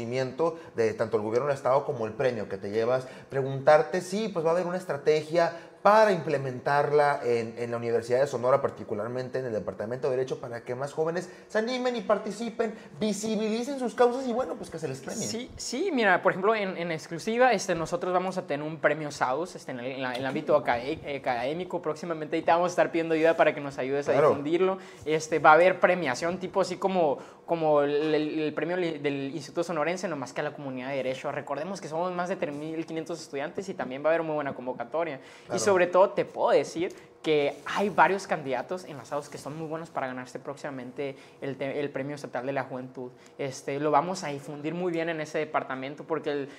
de 0.75 0.93
tanto 0.93 1.17
el 1.17 1.23
gobierno 1.23 1.47
del 1.47 1.55
Estado 1.55 1.85
como 1.85 2.05
el 2.05 2.13
premio 2.13 2.49
que 2.49 2.57
te 2.57 2.71
llevas, 2.71 3.07
preguntarte 3.29 4.01
si 4.01 4.29
pues 4.29 4.45
va 4.45 4.49
a 4.49 4.53
haber 4.53 4.67
una 4.67 4.77
estrategia 4.77 5.53
para 5.81 6.11
implementarla 6.11 7.21
en, 7.23 7.55
en, 7.57 7.71
la 7.71 7.77
Universidad 7.77 8.19
de 8.19 8.27
Sonora, 8.27 8.61
particularmente 8.61 9.39
en 9.39 9.45
el 9.45 9.53
Departamento 9.53 10.09
de 10.09 10.17
Derecho, 10.17 10.39
para 10.39 10.61
que 10.61 10.75
más 10.75 10.93
jóvenes 10.93 11.29
se 11.47 11.57
animen 11.57 11.95
y 11.95 12.01
participen, 12.01 12.73
visibilicen 12.99 13.79
sus 13.79 13.95
causas 13.95 14.27
y 14.27 14.33
bueno, 14.33 14.55
pues 14.55 14.69
que 14.69 14.77
se 14.77 14.87
les 14.87 14.99
premie. 14.99 15.25
Sí, 15.25 15.49
sí 15.55 15.89
mira, 15.93 16.21
por 16.21 16.33
ejemplo, 16.33 16.53
en, 16.55 16.77
en 16.77 16.91
exclusiva, 16.91 17.53
este, 17.53 17.75
nosotros 17.75 18.13
vamos 18.13 18.37
a 18.37 18.45
tener 18.45 18.65
un 18.65 18.77
premio 18.79 19.11
SAUS 19.11 19.55
este, 19.55 19.71
en, 19.71 19.79
el, 19.79 19.85
en, 19.85 20.05
el 20.05 20.25
ámbito 20.25 20.55
académico 20.55 21.81
próximamente 21.81 22.37
y 22.37 22.41
te 22.41 22.51
vamos 22.51 22.67
a 22.67 22.69
estar 22.71 22.91
pidiendo 22.91 23.15
ayuda 23.15 23.37
para 23.37 23.53
que 23.53 23.61
nos 23.61 23.77
ayudes 23.77 24.07
a 24.09 24.13
claro. 24.13 24.29
difundirlo. 24.29 24.77
Este, 25.05 25.39
va 25.39 25.51
a 25.51 25.53
haber 25.53 25.79
premiación 25.79 26.39
tipo 26.39 26.61
así 26.61 26.77
como, 26.77 27.17
como 27.45 27.81
el, 27.81 28.13
el, 28.13 28.53
premio 28.53 28.77
del 28.77 29.31
Instituto 29.33 29.63
Sonorense, 29.63 30.07
nomás 30.07 30.33
que 30.33 30.41
a 30.41 30.43
la 30.43 30.53
comunidad 30.53 30.89
de 30.89 30.97
Derecho. 30.97 31.31
Recordemos 31.31 31.79
que 31.79 31.87
somos 31.87 32.11
más 32.11 32.29
de 32.29 32.37
3.500 32.37 33.13
estudiantes 33.13 33.69
y 33.69 33.73
también 33.73 34.03
va 34.03 34.09
a 34.09 34.13
haber 34.13 34.23
muy 34.23 34.35
buena 34.35 34.53
convocatoria. 34.53 35.19
Claro. 35.45 35.55
Y 35.55 35.59
sobre 35.69 35.85
todo 35.85 36.09
te 36.09 36.25
puedo 36.25 36.49
decir 36.49 36.95
que 37.21 37.57
hay 37.65 37.89
varios 37.89 38.25
candidatos 38.25 38.85
enlazados 38.85 39.29
que 39.29 39.37
son 39.37 39.55
muy 39.55 39.67
buenos 39.67 39.91
para 39.91 40.07
ganarse 40.07 40.39
próximamente 40.39 41.15
el, 41.41 41.89
Premio 41.91 42.15
Estatal 42.15 42.43
de 42.43 42.53
la 42.53 42.63
Juventud. 42.63 43.11
Este, 43.37 43.79
lo 43.79 43.91
vamos 43.91 44.23
a 44.23 44.29
difundir 44.29 44.73
muy 44.73 44.91
bien 44.91 45.09
en 45.09 45.21
ese 45.21 45.37
departamento 45.37 46.05
porque 46.05 46.31
el, 46.31 46.49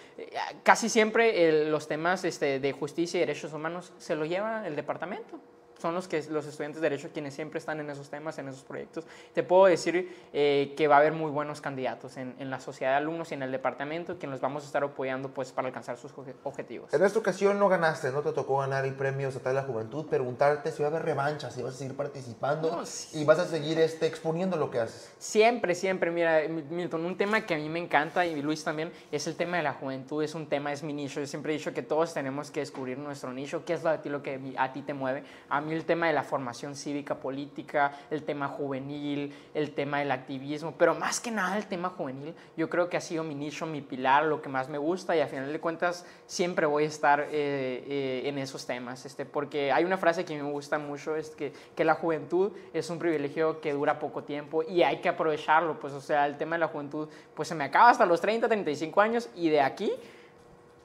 casi 0.63 0.89
siempre 0.89 1.69
los 1.69 1.89
temas 1.89 2.25
este, 2.25 2.61
de 2.61 2.73
justicia 2.73 3.19
y 3.19 3.21
derechos 3.23 3.53
humanos 3.53 3.93
se 3.99 4.15
lo 4.15 4.25
lleva 4.27 4.65
el 4.65 4.77
departamento 4.77 5.41
son 5.81 5.95
los, 5.95 6.09
que, 6.09 6.23
los 6.31 6.47
estudiantes 6.47 6.81
de 6.81 6.89
Derecho 6.89 7.11
quienes 7.13 7.35
siempre 7.35 7.59
están 7.59 7.81
en 7.81 7.91
esos 7.91 8.11
temas, 8.11 8.39
en 8.39 8.49
esos 8.49 8.63
proyectos. 8.63 9.05
Te 9.33 9.43
puedo 9.43 9.67
decir 9.67 10.15
eh, 10.33 10.75
que 10.77 10.89
va 10.89 10.97
a 10.97 10.99
haber 10.99 11.13
muy 11.13 11.31
buenos 11.31 11.61
candidatos 11.61 12.17
en, 12.17 12.35
en, 12.39 12.51
la 12.51 12.61
sociedad 12.61 12.93
de 12.93 12.97
alumnos 12.99 13.31
y 13.31 13.35
en 13.35 13.43
el 13.43 13.53
departamento 13.53 14.19
que 14.19 14.27
nos 14.27 14.41
vamos 14.41 14.65
a 14.65 14.67
estar 14.67 14.83
apoyando 14.85 15.31
pues, 15.31 15.53
para 15.53 15.69
alcanzar 15.69 15.97
sus 15.97 16.13
objetivos. 16.45 16.93
En 16.93 17.03
esta 17.03 17.19
ocasión 17.19 17.59
no 17.59 17.69
ganaste, 17.69 18.11
no 18.11 18.23
te 18.23 18.33
tocó 18.33 18.59
ganar 18.59 18.85
el 18.85 18.95
Premio 18.95 19.29
Estatal 19.29 19.55
de 19.55 19.61
la 19.63 19.67
Juventud, 19.67 20.07
preguntarte 20.07 20.73
si 20.73 20.83
va 20.83 20.89
a 20.89 20.91
haber 20.91 21.05
revancha, 21.05 21.51
si 21.51 21.63
vas 21.63 21.75
a 21.75 21.79
seguir 21.79 21.97
participando 21.97 22.71
no, 22.71 22.87
sí. 22.87 23.21
y 23.21 23.25
vas 23.25 23.39
a 23.39 23.47
seguir 23.47 23.79
este, 23.79 24.07
exponiendo 24.07 24.57
lo 24.57 24.71
que 24.71 24.81
haces. 24.81 25.13
Siempre, 25.19 25.75
siempre. 25.75 26.11
Mira, 26.11 26.43
Milton, 26.49 27.05
un 27.05 27.17
tema 27.17 27.47
que 27.47 27.55
a 27.55 27.59
mí 27.59 27.69
me 27.69 27.79
encanta 27.79 28.27
y 28.27 28.41
Luis 28.43 28.65
también 28.65 28.93
es 29.11 29.27
el 29.27 29.37
tema 29.37 29.57
de 29.57 29.63
la 29.63 29.73
juventud, 29.75 30.23
es 30.23 30.35
un 30.35 30.47
tema, 30.49 30.73
es 30.73 30.83
mi 30.83 30.93
nicho. 30.93 31.21
Yo 31.21 31.27
siempre 31.27 31.55
he 31.55 31.57
dicho 31.59 31.73
que 31.73 31.83
todos 31.83 32.13
tenemos 32.15 32.51
que 32.51 32.61
descubrir 32.61 32.99
nuestro 32.99 33.33
nicho, 33.33 33.65
qué 33.65 33.75
es 33.75 33.83
lo, 33.83 33.91
a 33.91 34.03
ti, 34.03 34.09
lo 34.09 34.23
que 34.23 34.55
a 34.57 34.73
ti 34.73 34.83
te 34.83 34.95
mueve. 34.95 35.25
A 35.49 35.61
mí 35.61 35.70
el 35.73 35.85
tema 35.85 36.07
de 36.07 36.13
la 36.13 36.23
formación 36.23 36.75
cívica 36.75 37.15
política, 37.17 37.93
el 38.11 38.23
tema 38.23 38.49
juvenil, 38.49 39.35
el 39.55 39.73
tema 39.73 39.99
del 39.99 40.11
activismo, 40.11 40.75
pero 40.77 40.95
más 40.95 41.21
que 41.21 41.31
nada 41.31 41.57
el 41.57 41.67
tema 41.67 41.91
juvenil, 41.91 42.35
yo 42.57 42.69
creo 42.69 42.89
que 42.89 42.97
ha 42.97 43.01
sido 43.01 43.25
mi 43.25 43.35
nicho, 43.35 43.67
mi 43.67 43.81
pilar, 43.81 44.25
lo 44.25 44.41
que 44.43 44.49
más 44.49 44.69
me 44.69 44.79
gusta 44.79 45.17
y 45.17 45.21
a 45.21 45.27
final 45.27 45.53
de 45.53 45.61
cuentas 45.61 46.05
siempre 46.27 46.67
voy 46.67 46.85
a 46.85 46.87
estar 46.87 47.21
eh, 47.21 47.29
eh, 47.33 48.23
en 48.25 48.39
esos 48.39 48.67
temas, 48.67 49.05
este, 49.07 49.25
porque 49.25 49.73
hay 49.73 49.85
una 49.85 49.99
frase 49.99 50.25
que 50.25 50.41
me 50.41 50.51
gusta 50.51 50.79
mucho, 50.79 51.17
es 51.17 51.31
que, 51.31 51.53
que 51.75 51.85
la 51.85 51.95
juventud 51.95 52.53
es 52.73 52.91
un 52.91 52.99
privilegio 52.99 53.61
que 53.61 53.73
dura 53.73 53.99
poco 53.99 54.25
tiempo 54.25 54.63
y 54.63 54.83
hay 54.83 55.01
que 55.01 55.09
aprovecharlo, 55.09 55.79
pues 55.79 55.93
o 55.93 56.01
sea, 56.01 56.27
el 56.27 56.37
tema 56.37 56.57
de 56.57 56.61
la 56.61 56.69
juventud 56.69 57.09
pues 57.35 57.49
se 57.49 57.55
me 57.55 57.65
acaba 57.65 57.91
hasta 57.91 58.07
los 58.07 58.21
30, 58.21 58.49
35 58.49 59.01
años 59.01 59.29
y 59.35 59.49
de 59.49 59.61
aquí 59.61 59.93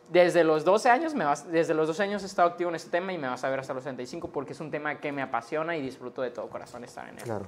desde 0.09 0.43
los 0.43 0.63
12 0.63 0.89
años, 0.89 1.13
me 1.15 1.25
vas, 1.25 1.51
desde 1.51 1.73
los 1.73 1.87
12 1.87 2.03
años 2.03 2.23
he 2.23 2.25
estado 2.25 2.49
activo 2.49 2.69
en 2.69 2.75
este 2.75 2.89
tema 2.89 3.13
y 3.13 3.17
me 3.17 3.27
vas 3.27 3.43
a 3.43 3.49
ver 3.49 3.59
hasta 3.59 3.73
los 3.73 3.83
65 3.83 4.29
porque 4.29 4.53
es 4.53 4.59
un 4.59 4.71
tema 4.71 4.99
que 4.99 5.11
me 5.11 5.21
apasiona 5.21 5.75
y 5.75 5.81
disfruto 5.81 6.21
de 6.21 6.31
todo 6.31 6.47
corazón 6.49 6.83
estar 6.83 7.07
en 7.09 7.17
él. 7.17 7.23
Claro. 7.23 7.45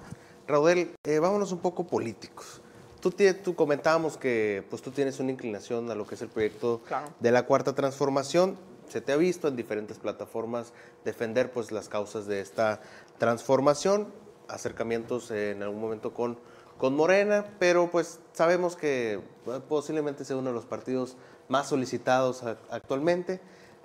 Raudel, 0.47 0.95
eh, 1.03 1.19
vámonos 1.19 1.51
un 1.51 1.59
poco 1.59 1.85
políticos. 1.85 2.61
Tú, 2.99 3.11
tú 3.43 3.55
comentábamos 3.55 4.17
que 4.17 4.65
pues, 4.69 4.81
tú 4.81 4.91
tienes 4.91 5.19
una 5.19 5.31
inclinación 5.31 5.91
a 5.91 5.95
lo 5.95 6.07
que 6.07 6.15
es 6.15 6.21
el 6.21 6.29
proyecto 6.29 6.81
Claro. 6.87 7.07
de 7.19 7.31
la 7.31 7.45
Cuarta 7.45 7.75
Transformación. 7.75 8.57
Se 8.89 9.01
te 9.01 9.11
ha 9.11 9.17
visto 9.17 9.47
en 9.47 9.55
diferentes 9.55 9.97
plataformas 9.99 10.73
defender 11.05 11.51
pues, 11.51 11.71
las 11.71 11.89
causas 11.89 12.25
de 12.25 12.41
esta 12.41 12.81
transformación, 13.17 14.07
acercamientos 14.47 15.29
eh, 15.29 15.51
en 15.51 15.61
algún 15.61 15.81
momento 15.81 16.13
con, 16.13 16.39
con 16.77 16.95
Morena, 16.95 17.45
pero 17.59 17.89
pues 17.91 18.19
sabemos 18.33 18.75
que 18.75 19.13
eh, 19.13 19.21
posiblemente 19.67 20.23
sea 20.25 20.37
uno 20.37 20.49
de 20.49 20.55
los 20.55 20.65
partidos 20.65 21.17
más 21.49 21.67
solicitados 21.69 22.43
actualmente, 22.69 23.39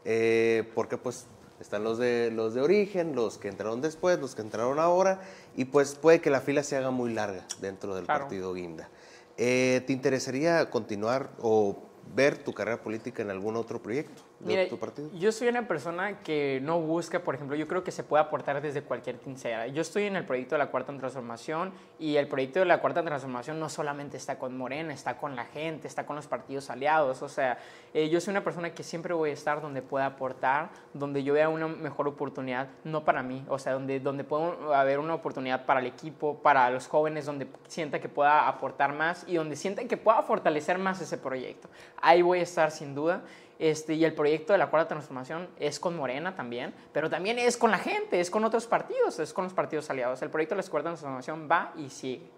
eh, 0.04 0.70
porque 0.74 0.98
pues 0.98 1.26
están 1.60 1.84
los 1.84 1.98
de, 1.98 2.30
los 2.32 2.54
de 2.54 2.60
origen, 2.60 3.14
los 3.14 3.38
que 3.38 3.48
entraron 3.48 3.80
después, 3.80 4.18
los 4.18 4.34
que 4.34 4.42
entraron 4.42 4.78
ahora, 4.80 5.20
y 5.56 5.66
pues 5.66 5.94
puede 5.94 6.20
que 6.20 6.30
la 6.30 6.40
fila 6.40 6.62
se 6.64 6.76
haga 6.76 6.90
muy 6.90 7.12
larga 7.12 7.46
dentro 7.60 7.94
del 7.94 8.04
Claro. 8.04 8.24
partido 8.24 8.52
Guinda. 8.52 8.88
Eh, 9.36 9.82
¿Te 9.86 9.92
interesaría 9.92 10.68
continuar 10.70 11.30
o 11.40 11.78
ver 12.14 12.38
tu 12.38 12.52
carrera 12.52 12.82
política 12.82 13.22
en 13.22 13.30
algún 13.30 13.56
otro 13.56 13.80
proyecto 13.80 14.22
de 14.42 14.48
Mira, 14.48 14.68
tu 14.68 14.78
partido? 14.78 15.08
yo 15.14 15.30
soy 15.30 15.48
una 15.48 15.68
persona 15.68 16.18
que 16.20 16.60
no 16.62 16.80
busca, 16.80 17.20
por 17.20 17.34
ejemplo, 17.34 17.56
yo 17.56 17.68
creo 17.68 17.84
que 17.84 17.92
se 17.92 18.02
puede 18.02 18.22
aportar 18.22 18.60
desde 18.60 18.82
cualquier 18.82 19.18
trinchera. 19.18 19.68
Yo 19.68 19.82
estoy 19.82 20.04
en 20.04 20.16
el 20.16 20.24
proyecto 20.24 20.56
de 20.56 20.58
la 20.58 20.70
Cuarta 20.70 20.96
Transformación 20.96 21.72
y 21.98 22.16
el 22.16 22.26
proyecto 22.26 22.58
de 22.58 22.64
la 22.66 22.80
Cuarta 22.80 23.02
Transformación 23.04 23.60
no 23.60 23.68
solamente 23.68 24.16
está 24.16 24.38
con 24.38 24.56
Morena, 24.56 24.92
está 24.92 25.16
con 25.16 25.36
la 25.36 25.44
gente, 25.44 25.86
está 25.86 26.06
con 26.06 26.16
los 26.16 26.26
partidos 26.26 26.70
aliados. 26.70 27.22
O 27.22 27.28
sea, 27.28 27.58
eh, 27.94 28.08
yo 28.08 28.20
soy 28.20 28.32
una 28.32 28.42
persona 28.42 28.74
que 28.74 28.82
siempre 28.82 29.14
voy 29.14 29.30
a 29.30 29.32
estar 29.32 29.62
donde 29.62 29.80
pueda 29.82 30.06
aportar, 30.06 30.70
donde 30.92 31.22
yo 31.22 31.34
vea 31.34 31.48
una 31.48 31.68
mejor 31.68 32.08
oportunidad, 32.08 32.68
no 32.84 33.04
para 33.04 33.22
mí, 33.22 33.44
o 33.48 33.58
sea, 33.58 33.74
donde, 33.74 34.00
donde 34.00 34.24
pueda 34.24 34.80
haber 34.80 34.98
una 34.98 35.14
oportunidad 35.14 35.64
para 35.66 35.80
el 35.80 35.86
equipo, 35.86 36.38
para 36.42 36.68
los 36.70 36.88
jóvenes, 36.88 37.26
donde 37.26 37.46
sienta 37.68 38.00
que 38.00 38.08
pueda 38.08 38.48
aportar 38.48 38.92
más 38.92 39.24
y 39.28 39.36
donde 39.36 39.56
sienta 39.56 39.84
que 39.84 39.96
pueda 39.96 40.22
fortalecer 40.22 40.78
más 40.78 41.00
ese 41.00 41.18
proyecto. 41.18 41.68
Ahí 42.00 42.22
voy 42.22 42.40
a 42.40 42.42
estar 42.42 42.70
sin 42.70 42.94
duda. 42.94 43.22
Este, 43.58 43.94
y 43.94 44.04
el 44.04 44.14
proyecto 44.14 44.52
de 44.52 44.58
la 44.58 44.70
Cuarta 44.70 44.88
Transformación 44.88 45.48
es 45.58 45.78
con 45.78 45.96
Morena 45.96 46.34
también, 46.34 46.74
pero 46.92 47.08
también 47.08 47.38
es 47.38 47.56
con 47.56 47.70
la 47.70 47.78
gente, 47.78 48.20
es 48.20 48.30
con 48.30 48.44
otros 48.44 48.66
partidos, 48.66 49.18
es 49.20 49.32
con 49.32 49.44
los 49.44 49.52
partidos 49.54 49.88
aliados. 49.90 50.20
El 50.22 50.30
proyecto 50.30 50.54
de 50.56 50.62
la 50.62 50.68
Cuarta 50.68 50.88
Transformación 50.90 51.48
va 51.50 51.72
y 51.76 51.88
sigue. 51.90 52.28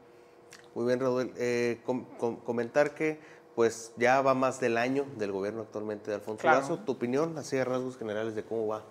Muy 0.75 0.87
bien, 0.87 1.01
Raúl. 1.01 1.33
Eh, 1.37 1.81
com- 1.85 2.05
com- 2.19 2.37
comentar 2.37 2.95
que 2.95 3.19
pues 3.55 3.93
ya 3.97 4.21
va 4.21 4.35
más 4.35 4.59
del 4.59 4.77
año 4.77 5.07
del 5.17 5.31
gobierno 5.31 5.63
actualmente 5.63 6.11
de 6.11 6.17
Alfonso 6.17 6.41
Claro. 6.43 6.61
Lazo. 6.61 6.79
Tu 6.81 6.91
opinión, 6.93 7.39
así 7.39 7.57
de 7.57 7.65
rasgos 7.65 7.97
generales 7.97 8.35
de 8.35 8.43
cómo 8.43 8.67
va 8.67 8.83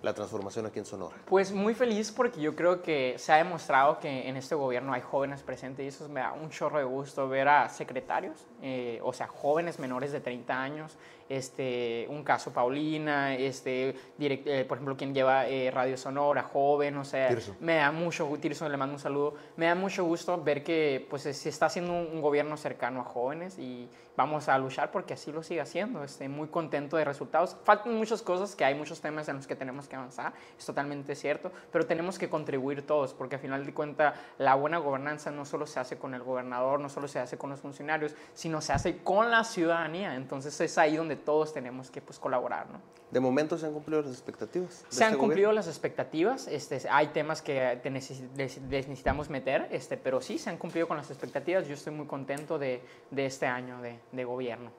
la 0.00 0.14
transformación 0.14 0.64
aquí 0.64 0.78
en 0.78 0.86
Sonora. 0.86 1.14
Pues 1.26 1.52
muy 1.52 1.74
feliz 1.74 2.10
porque 2.12 2.40
yo 2.40 2.56
creo 2.56 2.80
que 2.80 3.16
se 3.18 3.32
ha 3.32 3.36
demostrado 3.36 3.98
que 3.98 4.28
en 4.28 4.36
este 4.36 4.54
gobierno 4.54 4.92
hay 4.94 5.02
jóvenes 5.02 5.42
presentes 5.42 5.84
y 5.84 5.88
eso 5.88 6.08
me 6.08 6.20
da 6.20 6.32
un 6.32 6.48
chorro 6.50 6.78
de 6.78 6.84
gusto 6.84 7.28
ver 7.28 7.48
a 7.48 7.68
secretarios, 7.68 8.46
eh, 8.62 9.00
o 9.02 9.12
sea, 9.12 9.26
jóvenes 9.28 9.78
menores 9.78 10.12
de 10.12 10.20
30 10.20 10.62
años, 10.62 10.96
este, 11.28 12.06
un 12.08 12.24
caso 12.24 12.52
Paulina, 12.52 13.34
este, 13.34 13.94
direct- 14.18 14.42
eh, 14.46 14.64
por 14.64 14.78
ejemplo, 14.78 14.96
quien 14.96 15.14
lleva 15.14 15.46
eh, 15.46 15.70
Radio 15.70 15.96
Sonora, 15.96 16.42
joven, 16.42 16.96
o 16.96 17.04
sea, 17.04 17.28
Tirso. 17.28 17.54
me 17.60 17.74
da 17.76 17.92
mucho 17.92 18.26
Tirso 18.40 18.68
le 18.68 18.76
mando 18.76 18.94
un 18.94 19.00
saludo, 19.00 19.34
me 19.56 19.66
da 19.66 19.74
mucho 19.74 20.04
gusto 20.04 20.42
ver 20.42 20.64
que 20.64 21.06
pues 21.10 21.22
se 21.22 21.48
está 21.48 21.66
haciendo 21.66 21.92
un, 21.92 22.08
un 22.14 22.22
gobierno 22.22 22.56
cercano 22.56 23.00
a 23.02 23.04
jóvenes 23.04 23.58
y 23.58 23.88
vamos 24.16 24.48
a 24.48 24.58
luchar 24.58 24.90
porque 24.90 25.14
así 25.14 25.30
lo 25.30 25.42
siga 25.44 25.62
haciendo, 25.64 26.02
estoy 26.02 26.26
muy 26.28 26.48
contento 26.48 26.96
de 26.96 27.04
resultados, 27.04 27.56
faltan 27.62 27.94
muchas 27.94 28.22
cosas, 28.22 28.56
que 28.56 28.64
hay 28.64 28.74
muchos 28.74 29.00
temas 29.00 29.28
en 29.28 29.36
los 29.36 29.46
que 29.46 29.54
tenemos 29.54 29.86
que 29.86 29.94
avanzar, 29.94 30.32
es 30.58 30.64
totalmente 30.66 31.14
cierto, 31.14 31.52
pero 31.70 31.86
tenemos 31.86 32.18
que 32.18 32.28
contribuir 32.28 32.84
todos, 32.84 33.14
porque 33.14 33.36
al 33.36 33.40
final 33.42 33.64
de 33.64 33.72
cuentas 33.74 34.14
la 34.38 34.54
buena 34.56 34.78
gobernanza 34.78 35.30
no 35.30 35.44
solo 35.44 35.66
se 35.66 35.78
hace 35.78 35.98
con 35.98 36.14
el 36.14 36.22
gobernador, 36.24 36.80
no 36.80 36.88
solo 36.88 37.06
se 37.06 37.20
hace 37.20 37.38
con 37.38 37.50
los 37.50 37.60
funcionarios, 37.60 38.14
sino 38.34 38.47
se 38.60 38.72
hace 38.72 38.98
con 38.98 39.30
la 39.30 39.44
ciudadanía, 39.44 40.14
entonces 40.14 40.58
es 40.60 40.78
ahí 40.78 40.96
donde 40.96 41.16
todos 41.16 41.52
tenemos 41.52 41.90
que 41.90 42.00
pues, 42.00 42.18
colaborar, 42.18 42.68
¿no? 42.70 42.80
De 43.10 43.20
momento 43.20 43.56
se 43.56 43.64
han 43.66 43.72
cumplido 43.72 44.02
las 44.02 44.10
expectativas. 44.12 44.84
Se 44.88 45.02
han 45.04 45.12
este 45.12 45.18
cumplido 45.18 45.48
gobierno? 45.48 45.52
las 45.54 45.68
expectativas, 45.68 46.46
este, 46.46 46.82
hay 46.90 47.06
temas 47.08 47.40
que 47.40 47.78
te 47.82 47.90
les- 47.90 48.20
les 48.36 48.60
necesitamos 48.88 49.30
meter, 49.30 49.66
este, 49.70 49.96
pero 49.96 50.20
sí, 50.20 50.38
se 50.38 50.50
han 50.50 50.58
cumplido 50.58 50.86
con 50.88 50.96
las 50.98 51.10
expectativas. 51.10 51.66
Yo 51.66 51.74
estoy 51.74 51.94
muy 51.94 52.06
contento 52.06 52.58
de, 52.58 52.82
de 53.10 53.26
este 53.26 53.46
año 53.46 53.80
de, 53.80 53.98
de 54.12 54.24
gobierno. 54.24 54.70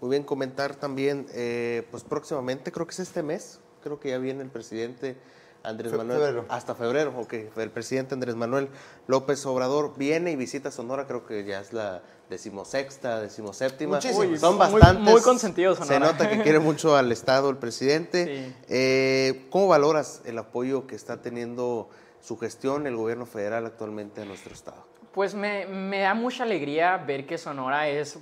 Muy 0.00 0.10
bien, 0.10 0.22
comentar 0.22 0.74
también, 0.76 1.26
eh, 1.34 1.86
pues 1.90 2.04
próximamente, 2.04 2.70
creo 2.70 2.86
que 2.86 2.92
es 2.92 3.00
este 3.00 3.22
mes, 3.22 3.60
creo 3.82 3.98
que 3.98 4.10
ya 4.10 4.18
viene 4.18 4.42
el 4.42 4.50
presidente 4.50 5.16
Andrés 5.64 5.92
Fe- 5.92 5.98
Manuel. 5.98 6.18
febrero. 6.18 6.44
Hasta 6.48 6.74
febrero, 6.74 7.14
ok. 7.16 7.32
El 7.56 7.70
presidente 7.70 8.14
Andrés 8.14 8.34
Manuel 8.34 8.68
López 9.06 9.44
Obrador 9.46 9.94
viene 9.96 10.32
y 10.32 10.36
visita 10.36 10.70
Sonora, 10.70 11.06
creo 11.06 11.24
que 11.24 11.44
ya 11.44 11.60
es 11.60 11.72
la 11.72 12.02
decimosexta, 12.28 13.20
decimoséptima. 13.20 13.96
Muchísimos. 13.96 14.26
Uy, 14.26 14.38
Son 14.38 14.56
muy- 14.56 14.80
bastantes. 14.80 15.12
muy 15.12 15.20
consentido 15.22 15.74
Se 15.76 15.84
Sonora. 15.84 16.12
nota 16.12 16.28
que 16.28 16.42
quiere 16.42 16.58
mucho 16.58 16.96
al 16.96 17.12
Estado 17.12 17.50
el 17.50 17.56
presidente. 17.58 18.24
Sí. 18.48 18.56
Eh, 18.68 19.46
¿Cómo 19.50 19.68
valoras 19.68 20.22
el 20.24 20.38
apoyo 20.38 20.86
que 20.86 20.96
está 20.96 21.22
teniendo 21.22 21.88
su 22.20 22.36
gestión, 22.38 22.86
el 22.86 22.96
gobierno 22.96 23.26
federal 23.26 23.66
actualmente 23.66 24.22
a 24.22 24.24
nuestro 24.24 24.52
Estado? 24.54 24.84
Pues 25.12 25.34
me, 25.34 25.66
me 25.66 26.00
da 26.00 26.14
mucha 26.14 26.44
alegría 26.44 26.96
ver 26.96 27.26
que 27.26 27.36
Sonora 27.38 27.88
es 27.88 28.18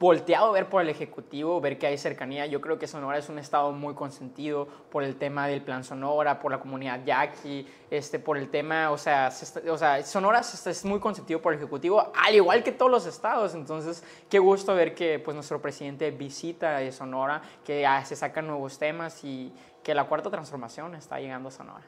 volteado 0.00 0.52
ver 0.52 0.68
por 0.68 0.82
el 0.82 0.88
Ejecutivo, 0.88 1.60
ver 1.60 1.78
que 1.78 1.86
hay 1.86 1.96
cercanía. 1.98 2.46
Yo 2.46 2.60
creo 2.60 2.78
que 2.78 2.86
Sonora 2.86 3.18
es 3.18 3.28
un 3.28 3.38
estado 3.38 3.72
muy 3.72 3.94
consentido 3.94 4.66
por 4.90 5.02
el 5.04 5.16
tema 5.16 5.46
del 5.46 5.62
Plan 5.62 5.84
Sonora, 5.84 6.40
por 6.40 6.50
la 6.52 6.58
comunidad 6.60 7.00
yaqui, 7.04 7.66
este, 7.90 8.18
por 8.18 8.36
el 8.36 8.50
tema, 8.50 8.90
o 8.90 8.98
sea, 8.98 9.30
se 9.30 9.44
está- 9.44 9.72
o 9.72 9.78
sea 9.78 10.02
Sonora 10.02 10.42
se 10.42 10.56
está- 10.56 10.70
es 10.70 10.84
muy 10.84 11.00
consentido 11.00 11.40
por 11.40 11.52
el 11.52 11.58
Ejecutivo, 11.58 12.12
al 12.14 12.34
igual 12.34 12.62
que 12.62 12.72
todos 12.72 12.90
los 12.90 13.06
estados. 13.06 13.54
Entonces, 13.54 14.02
qué 14.28 14.38
gusto 14.38 14.74
ver 14.74 14.94
que 14.94 15.18
pues, 15.20 15.34
nuestro 15.34 15.62
presidente 15.62 16.10
visita 16.10 16.80
Sonora, 16.92 17.40
que 17.64 17.86
ah, 17.86 18.04
se 18.04 18.16
sacan 18.16 18.46
nuevos 18.46 18.78
temas 18.78 19.22
y 19.24 19.52
que 19.82 19.94
la 19.94 20.04
cuarta 20.04 20.30
transformación 20.30 20.94
está 20.94 21.20
llegando 21.20 21.48
a 21.48 21.52
Sonora. 21.52 21.84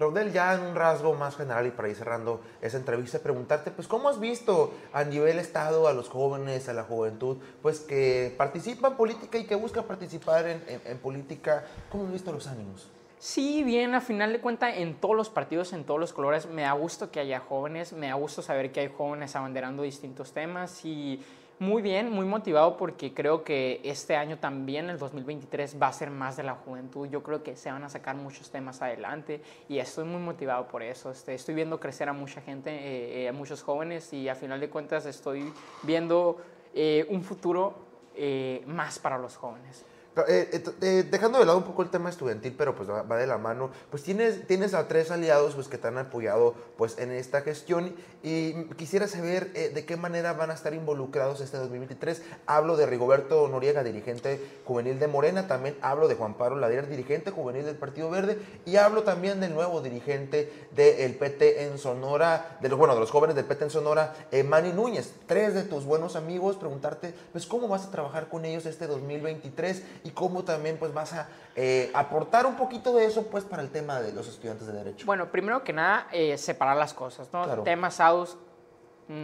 Raudel, 0.00 0.32
ya 0.32 0.54
en 0.54 0.62
un 0.62 0.74
rasgo 0.74 1.12
más 1.14 1.36
general 1.36 1.66
y 1.66 1.70
para 1.72 1.90
ir 1.90 1.94
cerrando 1.94 2.40
esa 2.62 2.78
entrevista, 2.78 3.18
preguntarte, 3.18 3.70
pues, 3.70 3.86
¿cómo 3.86 4.08
has 4.08 4.18
visto 4.18 4.72
a 4.94 5.04
nivel 5.04 5.38
Estado 5.38 5.86
a 5.88 5.92
los 5.92 6.08
jóvenes, 6.08 6.70
a 6.70 6.72
la 6.72 6.84
juventud, 6.84 7.36
pues, 7.60 7.80
que 7.80 8.34
participan 8.38 8.92
en 8.92 8.96
política 8.96 9.36
y 9.36 9.44
que 9.44 9.54
buscan 9.56 9.84
participar 9.84 10.46
en, 10.48 10.62
en- 10.86 10.98
política? 11.00 11.66
¿Cómo 11.90 12.06
has 12.06 12.12
visto 12.12 12.32
los 12.32 12.46
ánimos? 12.46 12.88
Sí, 13.18 13.62
bien, 13.62 13.94
a 13.94 14.00
final 14.00 14.32
de 14.32 14.40
cuentas, 14.40 14.72
en 14.78 14.94
todos 14.94 15.14
los 15.14 15.28
partidos, 15.28 15.74
en 15.74 15.84
todos 15.84 16.00
los 16.00 16.14
colores, 16.14 16.46
me 16.46 16.62
da 16.62 16.72
gusto 16.72 17.10
que 17.10 17.20
haya 17.20 17.40
jóvenes, 17.40 17.92
me 17.92 18.06
da 18.06 18.14
gusto 18.14 18.40
saber 18.40 18.72
que 18.72 18.80
hay 18.80 18.88
jóvenes 18.88 19.36
abanderando 19.36 19.82
distintos 19.82 20.32
temas 20.32 20.82
y 20.86 21.22
muy 21.60 21.82
bien, 21.82 22.10
muy 22.10 22.24
motivado 22.24 22.78
porque 22.78 23.12
creo 23.12 23.44
que 23.44 23.82
este 23.84 24.16
año 24.16 24.38
también, 24.38 24.88
el 24.88 24.98
2023, 24.98 25.76
va 25.80 25.88
a 25.88 25.92
ser 25.92 26.10
más 26.10 26.38
de 26.38 26.42
la 26.42 26.54
juventud. 26.54 27.06
Yo 27.08 27.22
creo 27.22 27.42
que 27.42 27.54
se 27.54 27.70
van 27.70 27.84
a 27.84 27.90
sacar 27.90 28.16
muchos 28.16 28.50
temas 28.50 28.80
adelante 28.80 29.42
y 29.68 29.78
estoy 29.78 30.06
muy 30.06 30.20
motivado 30.20 30.66
por 30.68 30.82
eso. 30.82 31.10
Este, 31.10 31.34
estoy 31.34 31.54
viendo 31.54 31.78
crecer 31.78 32.08
a 32.08 32.14
mucha 32.14 32.40
gente, 32.40 32.70
eh, 32.70 33.24
eh, 33.24 33.28
a 33.28 33.32
muchos 33.32 33.62
jóvenes 33.62 34.10
y 34.14 34.28
a 34.30 34.34
final 34.34 34.58
de 34.58 34.70
cuentas 34.70 35.04
estoy 35.04 35.52
viendo 35.82 36.38
eh, 36.74 37.06
un 37.10 37.22
futuro 37.22 37.74
eh, 38.16 38.62
más 38.66 38.98
para 38.98 39.18
los 39.18 39.36
jóvenes. 39.36 39.84
Eh, 40.26 40.50
eh, 40.52 40.64
eh, 40.82 41.04
dejando 41.08 41.38
de 41.38 41.44
lado 41.44 41.58
un 41.58 41.64
poco 41.64 41.82
el 41.82 41.88
tema 41.88 42.10
estudiantil, 42.10 42.54
pero 42.58 42.74
pues 42.74 42.90
va, 42.90 43.16
de 43.16 43.26
la 43.28 43.38
mano, 43.38 43.70
pues 43.90 44.02
tienes, 44.02 44.44
tienes 44.48 44.74
a 44.74 44.88
tres 44.88 45.10
aliados 45.12 45.54
pues, 45.54 45.68
que 45.68 45.78
te 45.78 45.86
han 45.86 45.98
apoyado 45.98 46.54
pues, 46.76 46.98
en 46.98 47.12
esta 47.12 47.42
gestión 47.42 47.94
y 48.22 48.64
quisiera 48.74 49.06
saber 49.06 49.50
eh, 49.54 49.70
de 49.72 49.86
qué 49.86 49.96
manera 49.96 50.34
van 50.34 50.50
a 50.50 50.54
estar 50.54 50.74
involucrados 50.74 51.40
este 51.40 51.56
2023. 51.56 52.22
Hablo 52.46 52.76
de 52.76 52.86
Rigoberto 52.86 53.48
Noriega, 53.48 53.82
dirigente 53.82 54.40
juvenil 54.64 54.98
de 54.98 55.06
Morena, 55.06 55.46
también 55.46 55.76
hablo 55.80 56.06
de 56.06 56.16
Juan 56.16 56.34
Pablo 56.34 56.56
Ladera, 56.56 56.82
dirigente 56.82 57.30
juvenil 57.30 57.64
del 57.64 57.76
Partido 57.76 58.10
Verde 58.10 58.38
y 58.66 58.76
hablo 58.76 59.04
también 59.04 59.40
del 59.40 59.54
nuevo 59.54 59.80
dirigente 59.80 60.68
del 60.72 61.14
PT 61.14 61.64
en 61.64 61.78
Sonora, 61.78 62.58
de 62.60 62.68
los, 62.68 62.78
bueno, 62.78 62.94
de 62.94 63.00
los 63.00 63.10
jóvenes 63.10 63.36
del 63.36 63.46
PT 63.46 63.64
en 63.64 63.70
Sonora, 63.70 64.14
eh, 64.32 64.42
Manny 64.42 64.72
Núñez, 64.72 65.14
tres 65.26 65.54
de 65.54 65.62
tus 65.62 65.84
buenos 65.84 66.14
amigos, 66.16 66.56
preguntarte 66.56 67.14
pues 67.32 67.46
cómo 67.46 67.68
vas 67.68 67.86
a 67.86 67.90
trabajar 67.90 68.28
con 68.28 68.44
ellos 68.44 68.66
este 68.66 68.86
2023 68.86 69.82
y 70.04 70.10
cómo 70.10 70.44
también 70.44 70.78
pues 70.78 70.92
vas 70.92 71.12
a 71.12 71.28
eh, 71.56 71.90
aportar 71.94 72.46
un 72.46 72.56
poquito 72.56 72.94
de 72.94 73.06
eso 73.06 73.26
pues 73.26 73.44
para 73.44 73.62
el 73.62 73.70
tema 73.70 74.00
de 74.00 74.12
los 74.12 74.28
estudiantes 74.28 74.66
de 74.66 74.72
Derecho. 74.72 75.06
Bueno, 75.06 75.30
primero 75.30 75.64
que 75.64 75.72
nada, 75.72 76.06
eh, 76.12 76.36
separar 76.38 76.76
las 76.76 76.94
cosas, 76.94 77.28
¿no? 77.32 77.44
Claro. 77.44 77.62
Temas 77.62 77.94
SAUS, 77.94 78.36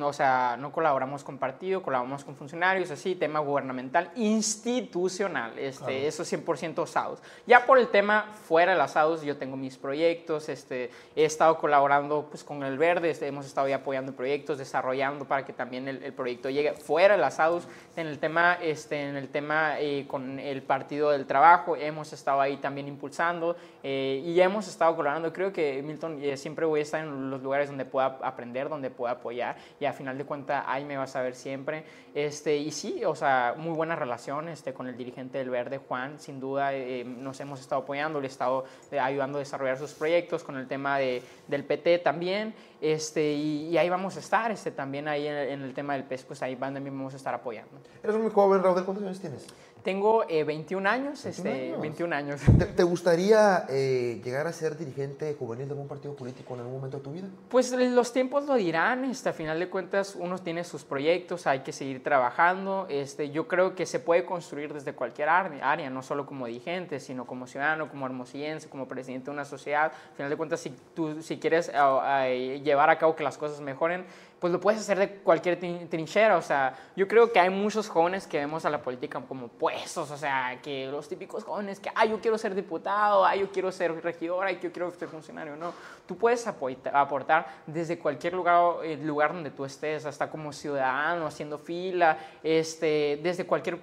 O 0.02 0.12
sea, 0.12 0.56
no 0.58 0.72
colaboramos 0.72 1.22
con 1.22 1.38
partido, 1.38 1.80
colaboramos 1.80 2.24
con 2.24 2.34
funcionarios, 2.34 2.90
así, 2.90 3.14
tema 3.14 3.38
gubernamental, 3.38 4.10
institucional, 4.16 5.56
este, 5.58 6.08
eso 6.08 6.24
100% 6.24 6.84
SAUS. 6.86 7.20
Ya 7.46 7.66
por 7.66 7.78
el 7.78 7.86
tema 7.88 8.32
fuera 8.48 8.72
de 8.72 8.78
las 8.78 8.92
SAUS, 8.92 9.22
yo 9.22 9.36
tengo 9.36 9.56
mis 9.56 9.78
proyectos, 9.78 10.48
este, 10.48 10.90
he 11.14 11.24
estado 11.24 11.58
colaborando 11.58 12.26
pues, 12.28 12.42
con 12.42 12.64
el 12.64 12.78
Verde, 12.78 13.10
este, 13.10 13.28
hemos 13.28 13.46
estado 13.46 13.68
ya 13.68 13.76
apoyando 13.76 14.12
proyectos, 14.12 14.58
desarrollando 14.58 15.24
para 15.24 15.44
que 15.44 15.52
también 15.52 15.86
el, 15.86 16.02
el 16.02 16.12
proyecto 16.12 16.50
llegue 16.50 16.72
fuera 16.72 17.14
de 17.14 17.20
las 17.20 17.36
SAUS. 17.36 17.68
En 17.96 18.08
el 18.08 18.18
tema, 18.18 18.58
este, 18.60 19.08
en 19.08 19.16
el 19.16 19.28
tema 19.28 19.78
eh, 19.78 20.04
con 20.08 20.40
el 20.40 20.62
Partido 20.62 21.10
del 21.10 21.26
Trabajo, 21.26 21.76
hemos 21.76 22.12
estado 22.12 22.40
ahí 22.40 22.56
también 22.56 22.88
impulsando 22.88 23.56
eh, 23.84 24.20
y 24.24 24.40
hemos 24.40 24.66
estado 24.66 24.96
colaborando. 24.96 25.32
Creo 25.32 25.52
que 25.52 25.80
Milton 25.82 26.18
eh, 26.20 26.36
siempre 26.36 26.66
voy 26.66 26.80
a 26.80 26.82
estar 26.82 27.00
en 27.02 27.30
los 27.30 27.40
lugares 27.40 27.68
donde 27.68 27.84
pueda 27.84 28.18
aprender, 28.22 28.68
donde 28.68 28.90
pueda 28.90 29.12
apoyar 29.12 29.56
y 29.80 29.84
a 29.84 29.92
final 29.92 30.16
de 30.18 30.24
cuentas 30.24 30.64
ahí 30.66 30.84
me 30.84 30.96
vas 30.96 31.14
a 31.16 31.22
ver 31.22 31.34
siempre. 31.34 31.84
Este, 32.14 32.56
y 32.56 32.70
sí, 32.70 33.04
o 33.04 33.14
sea, 33.14 33.54
muy 33.56 33.74
buena 33.74 33.94
relación 33.96 34.48
este, 34.48 34.72
con 34.72 34.86
el 34.86 34.96
dirigente 34.96 35.38
del 35.38 35.50
Verde, 35.50 35.78
Juan, 35.78 36.18
sin 36.18 36.40
duda 36.40 36.72
eh, 36.74 37.04
nos 37.04 37.38
hemos 37.40 37.60
estado 37.60 37.82
apoyando, 37.82 38.20
le 38.20 38.26
he 38.26 38.30
estado 38.30 38.64
eh, 38.90 38.98
ayudando 38.98 39.36
a 39.36 39.40
desarrollar 39.40 39.76
sus 39.76 39.92
proyectos 39.92 40.42
con 40.44 40.56
el 40.56 40.66
tema 40.66 40.98
de, 40.98 41.22
del 41.48 41.64
PT 41.64 41.98
también. 41.98 42.54
Este, 42.80 43.32
y, 43.32 43.68
y 43.68 43.78
ahí 43.78 43.88
vamos 43.88 44.16
a 44.16 44.20
estar, 44.20 44.50
este, 44.50 44.70
también 44.70 45.08
ahí 45.08 45.26
en, 45.26 45.34
en 45.36 45.62
el 45.62 45.74
tema 45.74 45.94
del 45.94 46.04
PES, 46.04 46.24
pues 46.24 46.42
ahí 46.42 46.54
van- 46.54 46.74
también 46.74 46.96
vamos 46.96 47.14
a 47.14 47.16
estar 47.16 47.34
apoyando. 47.34 47.72
Eres 48.02 48.16
muy 48.16 48.30
joven, 48.30 48.62
Raúl. 48.62 48.84
¿Cuántos 48.84 49.04
años 49.04 49.20
tienes? 49.20 49.46
Tengo 49.86 50.24
eh, 50.28 50.42
21 50.42 50.88
años, 50.88 51.22
21 51.22 51.30
este, 51.30 51.64
años. 51.68 51.80
21 51.80 52.16
años. 52.16 52.40
¿Te, 52.58 52.64
te 52.66 52.82
gustaría 52.82 53.66
eh, 53.68 54.20
llegar 54.24 54.48
a 54.48 54.52
ser 54.52 54.76
dirigente 54.76 55.32
juvenil 55.38 55.68
de 55.68 55.74
algún 55.74 55.86
partido 55.86 56.16
político 56.16 56.54
en 56.54 56.60
algún 56.62 56.74
momento 56.74 56.96
de 56.96 57.04
tu 57.04 57.12
vida? 57.12 57.28
Pues 57.48 57.70
los 57.70 58.12
tiempos 58.12 58.46
lo 58.46 58.56
dirán, 58.56 59.04
este, 59.04 59.28
a 59.28 59.32
final 59.32 59.60
de 59.60 59.68
cuentas 59.68 60.16
uno 60.18 60.40
tiene 60.40 60.64
sus 60.64 60.82
proyectos, 60.82 61.46
hay 61.46 61.60
que 61.60 61.70
seguir 61.70 62.02
trabajando, 62.02 62.88
este, 62.90 63.30
yo 63.30 63.46
creo 63.46 63.76
que 63.76 63.86
se 63.86 64.00
puede 64.00 64.24
construir 64.24 64.74
desde 64.74 64.92
cualquier 64.92 65.28
área, 65.28 65.88
no 65.88 66.02
solo 66.02 66.26
como 66.26 66.46
dirigente, 66.46 66.98
sino 66.98 67.24
como 67.24 67.46
ciudadano, 67.46 67.88
como 67.88 68.06
hermosillense, 68.06 68.68
como 68.68 68.88
presidente 68.88 69.26
de 69.26 69.30
una 69.30 69.44
sociedad, 69.44 69.92
al 69.92 70.16
final 70.16 70.30
de 70.30 70.36
cuentas 70.36 70.58
si 70.58 70.74
tú 70.96 71.22
si 71.22 71.38
quieres 71.38 71.70
ah, 71.72 72.00
ah, 72.02 72.28
llevar 72.28 72.90
a 72.90 72.98
cabo 72.98 73.14
que 73.14 73.22
las 73.22 73.38
cosas 73.38 73.60
mejoren, 73.60 74.04
pues 74.38 74.52
lo 74.52 74.60
puedes 74.60 74.80
hacer 74.80 74.98
de 74.98 75.10
cualquier 75.16 75.58
trin- 75.58 75.88
trinchera, 75.88 76.36
o 76.36 76.42
sea, 76.42 76.74
yo 76.94 77.08
creo 77.08 77.32
que 77.32 77.40
hay 77.40 77.48
muchos 77.50 77.88
jóvenes 77.88 78.26
que 78.26 78.38
vemos 78.38 78.64
a 78.66 78.70
la 78.70 78.82
política 78.82 79.20
como 79.26 79.48
puestos, 79.48 80.10
o 80.10 80.16
sea, 80.16 80.58
que 80.62 80.86
los 80.88 81.08
típicos 81.08 81.42
jóvenes 81.44 81.80
que, 81.80 81.90
ah, 81.94 82.04
yo 82.04 82.20
quiero 82.20 82.36
ser 82.36 82.54
diputado, 82.54 83.24
ah, 83.24 83.34
yo 83.34 83.50
quiero 83.50 83.72
ser 83.72 84.02
regidor, 84.02 84.46
ah, 84.46 84.52
yo 84.52 84.70
quiero 84.72 84.90
ser 84.90 85.08
funcionario, 85.08 85.56
no, 85.56 85.72
tú 86.06 86.16
puedes 86.16 86.46
aportar 86.46 87.46
desde 87.66 87.98
cualquier 87.98 88.34
lugar, 88.34 88.84
eh, 88.84 88.96
lugar 88.96 89.32
donde 89.32 89.50
tú 89.50 89.64
estés, 89.64 90.04
hasta 90.04 90.28
como 90.28 90.52
ciudadano, 90.52 91.26
haciendo 91.26 91.58
fila, 91.58 92.18
este, 92.42 93.18
desde 93.22 93.46
cualquier 93.46 93.78